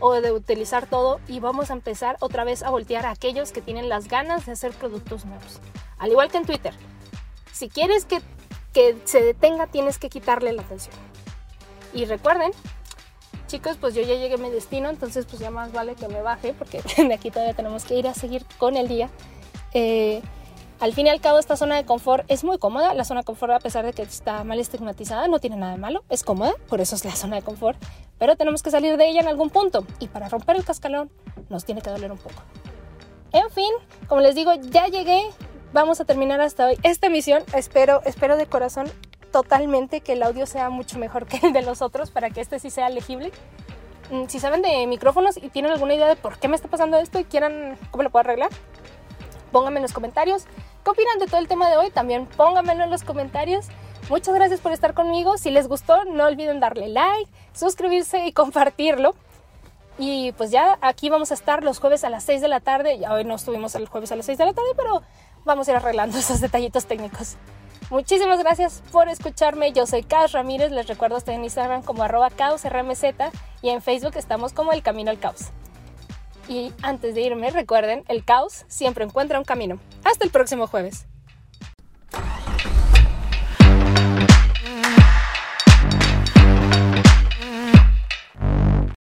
o 0.00 0.12
de 0.20 0.32
utilizar 0.32 0.86
todo 0.86 1.20
y 1.26 1.40
vamos 1.40 1.70
a 1.70 1.74
empezar 1.74 2.16
otra 2.20 2.44
vez 2.44 2.62
a 2.62 2.70
voltear 2.70 3.06
a 3.06 3.10
aquellos 3.10 3.52
que 3.52 3.60
tienen 3.60 3.88
las 3.88 4.08
ganas 4.08 4.46
de 4.46 4.52
hacer 4.52 4.72
productos 4.72 5.24
nuevos. 5.24 5.60
Al 5.98 6.10
igual 6.10 6.30
que 6.30 6.38
en 6.38 6.46
Twitter, 6.46 6.74
si 7.52 7.68
quieres 7.68 8.04
que, 8.04 8.20
que 8.72 8.96
se 9.04 9.22
detenga 9.22 9.66
tienes 9.66 9.98
que 9.98 10.08
quitarle 10.08 10.52
la 10.52 10.62
atención. 10.62 10.94
Y 11.92 12.04
recuerden, 12.04 12.52
chicos, 13.48 13.76
pues 13.80 13.94
yo 13.94 14.02
ya 14.02 14.14
llegué 14.14 14.34
a 14.34 14.38
mi 14.38 14.50
destino, 14.50 14.88
entonces 14.88 15.26
pues 15.26 15.40
ya 15.40 15.50
más 15.50 15.72
vale 15.72 15.96
que 15.96 16.06
me 16.06 16.22
baje 16.22 16.52
porque 16.52 16.80
de 16.96 17.12
aquí 17.12 17.30
todavía 17.32 17.54
tenemos 17.54 17.84
que 17.84 17.96
ir 17.98 18.06
a 18.06 18.14
seguir 18.14 18.44
con 18.58 18.76
el 18.76 18.86
día. 18.86 19.10
Eh, 19.74 20.22
al 20.80 20.92
fin 20.92 21.06
y 21.06 21.10
al 21.10 21.20
cabo, 21.20 21.40
esta 21.40 21.56
zona 21.56 21.74
de 21.74 21.84
confort 21.84 22.24
es 22.28 22.44
muy 22.44 22.58
cómoda. 22.58 22.94
La 22.94 23.04
zona 23.04 23.22
de 23.22 23.24
confort, 23.24 23.52
a 23.52 23.58
pesar 23.58 23.84
de 23.84 23.92
que 23.92 24.02
está 24.02 24.44
mal 24.44 24.60
estigmatizada, 24.60 25.26
no 25.26 25.40
tiene 25.40 25.56
nada 25.56 25.72
de 25.72 25.78
malo. 25.78 26.04
Es 26.08 26.22
cómoda, 26.22 26.52
por 26.68 26.80
eso 26.80 26.94
es 26.94 27.04
la 27.04 27.16
zona 27.16 27.34
de 27.34 27.42
confort. 27.42 27.76
Pero 28.18 28.36
tenemos 28.36 28.62
que 28.62 28.70
salir 28.70 28.96
de 28.96 29.08
ella 29.08 29.20
en 29.20 29.26
algún 29.26 29.50
punto. 29.50 29.84
Y 29.98 30.06
para 30.06 30.28
romper 30.28 30.54
el 30.54 30.64
cascalón, 30.64 31.10
nos 31.48 31.64
tiene 31.64 31.82
que 31.82 31.90
doler 31.90 32.12
un 32.12 32.18
poco. 32.18 32.42
En 33.32 33.50
fin, 33.50 33.70
como 34.06 34.20
les 34.20 34.36
digo, 34.36 34.54
ya 34.54 34.86
llegué. 34.86 35.20
Vamos 35.72 36.00
a 36.00 36.04
terminar 36.04 36.40
hasta 36.40 36.66
hoy 36.66 36.78
esta 36.84 37.08
emisión. 37.08 37.42
Espero, 37.54 38.00
espero 38.04 38.36
de 38.36 38.46
corazón 38.46 38.88
totalmente 39.30 40.00
que 40.00 40.14
el 40.14 40.22
audio 40.22 40.46
sea 40.46 40.70
mucho 40.70 40.98
mejor 40.98 41.26
que 41.26 41.46
el 41.46 41.52
de 41.52 41.62
los 41.62 41.82
otros 41.82 42.10
para 42.10 42.30
que 42.30 42.40
este 42.40 42.58
sí 42.58 42.70
sea 42.70 42.88
legible. 42.88 43.32
Mm, 44.10 44.26
si 44.28 44.40
saben 44.40 44.62
de 44.62 44.86
micrófonos 44.86 45.36
y 45.36 45.48
tienen 45.50 45.72
alguna 45.72 45.94
idea 45.94 46.06
de 46.06 46.16
por 46.16 46.38
qué 46.38 46.48
me 46.48 46.56
está 46.56 46.68
pasando 46.68 46.96
esto 46.98 47.18
y 47.18 47.24
quieran 47.24 47.76
cómo 47.90 48.02
lo 48.02 48.10
puedo 48.10 48.20
arreglar, 48.20 48.50
pónganme 49.52 49.78
en 49.78 49.82
los 49.82 49.92
comentarios. 49.92 50.46
¿Qué 50.94 51.20
de 51.20 51.26
todo 51.26 51.40
el 51.40 51.48
tema 51.48 51.68
de 51.68 51.76
hoy? 51.76 51.90
También 51.90 52.26
pónganmelo 52.26 52.84
en 52.84 52.90
los 52.90 53.04
comentarios. 53.04 53.66
Muchas 54.08 54.34
gracias 54.34 54.60
por 54.60 54.72
estar 54.72 54.94
conmigo. 54.94 55.36
Si 55.36 55.50
les 55.50 55.68
gustó, 55.68 56.04
no 56.04 56.24
olviden 56.24 56.60
darle 56.60 56.88
like, 56.88 57.30
suscribirse 57.52 58.24
y 58.26 58.32
compartirlo. 58.32 59.14
Y 59.98 60.32
pues 60.32 60.50
ya 60.50 60.78
aquí 60.80 61.10
vamos 61.10 61.30
a 61.30 61.34
estar 61.34 61.62
los 61.62 61.78
jueves 61.78 62.04
a 62.04 62.10
las 62.10 62.24
6 62.24 62.40
de 62.40 62.48
la 62.48 62.60
tarde. 62.60 62.98
Ya 62.98 63.12
hoy 63.12 63.24
no 63.24 63.34
estuvimos 63.34 63.74
el 63.74 63.86
jueves 63.86 64.12
a 64.12 64.16
las 64.16 64.26
6 64.26 64.38
de 64.38 64.46
la 64.46 64.52
tarde, 64.54 64.70
pero 64.76 65.02
vamos 65.44 65.68
a 65.68 65.72
ir 65.72 65.76
arreglando 65.76 66.16
esos 66.18 66.40
detallitos 66.40 66.86
técnicos. 66.86 67.36
Muchísimas 67.90 68.38
gracias 68.38 68.82
por 68.92 69.08
escucharme. 69.08 69.72
Yo 69.72 69.86
soy 69.86 70.02
Caos 70.02 70.32
Ramírez. 70.32 70.70
Les 70.72 70.86
recuerdo 70.86 71.16
estoy 71.16 71.36
en 71.36 71.44
Instagram 71.44 71.82
como 71.82 72.02
arroba 72.02 72.28
caosrmz 72.28 73.02
y 73.62 73.70
en 73.70 73.80
Facebook 73.80 74.12
estamos 74.16 74.52
como 74.52 74.72
El 74.72 74.82
Camino 74.82 75.10
al 75.10 75.18
Caos. 75.18 75.48
Y 76.48 76.72
antes 76.82 77.14
de 77.14 77.22
irme, 77.22 77.50
recuerden, 77.50 78.04
el 78.08 78.24
caos 78.24 78.64
siempre 78.68 79.04
encuentra 79.04 79.38
un 79.38 79.44
camino. 79.44 79.78
Hasta 80.04 80.24
el 80.24 80.30
próximo 80.30 80.66
jueves. 80.66 81.06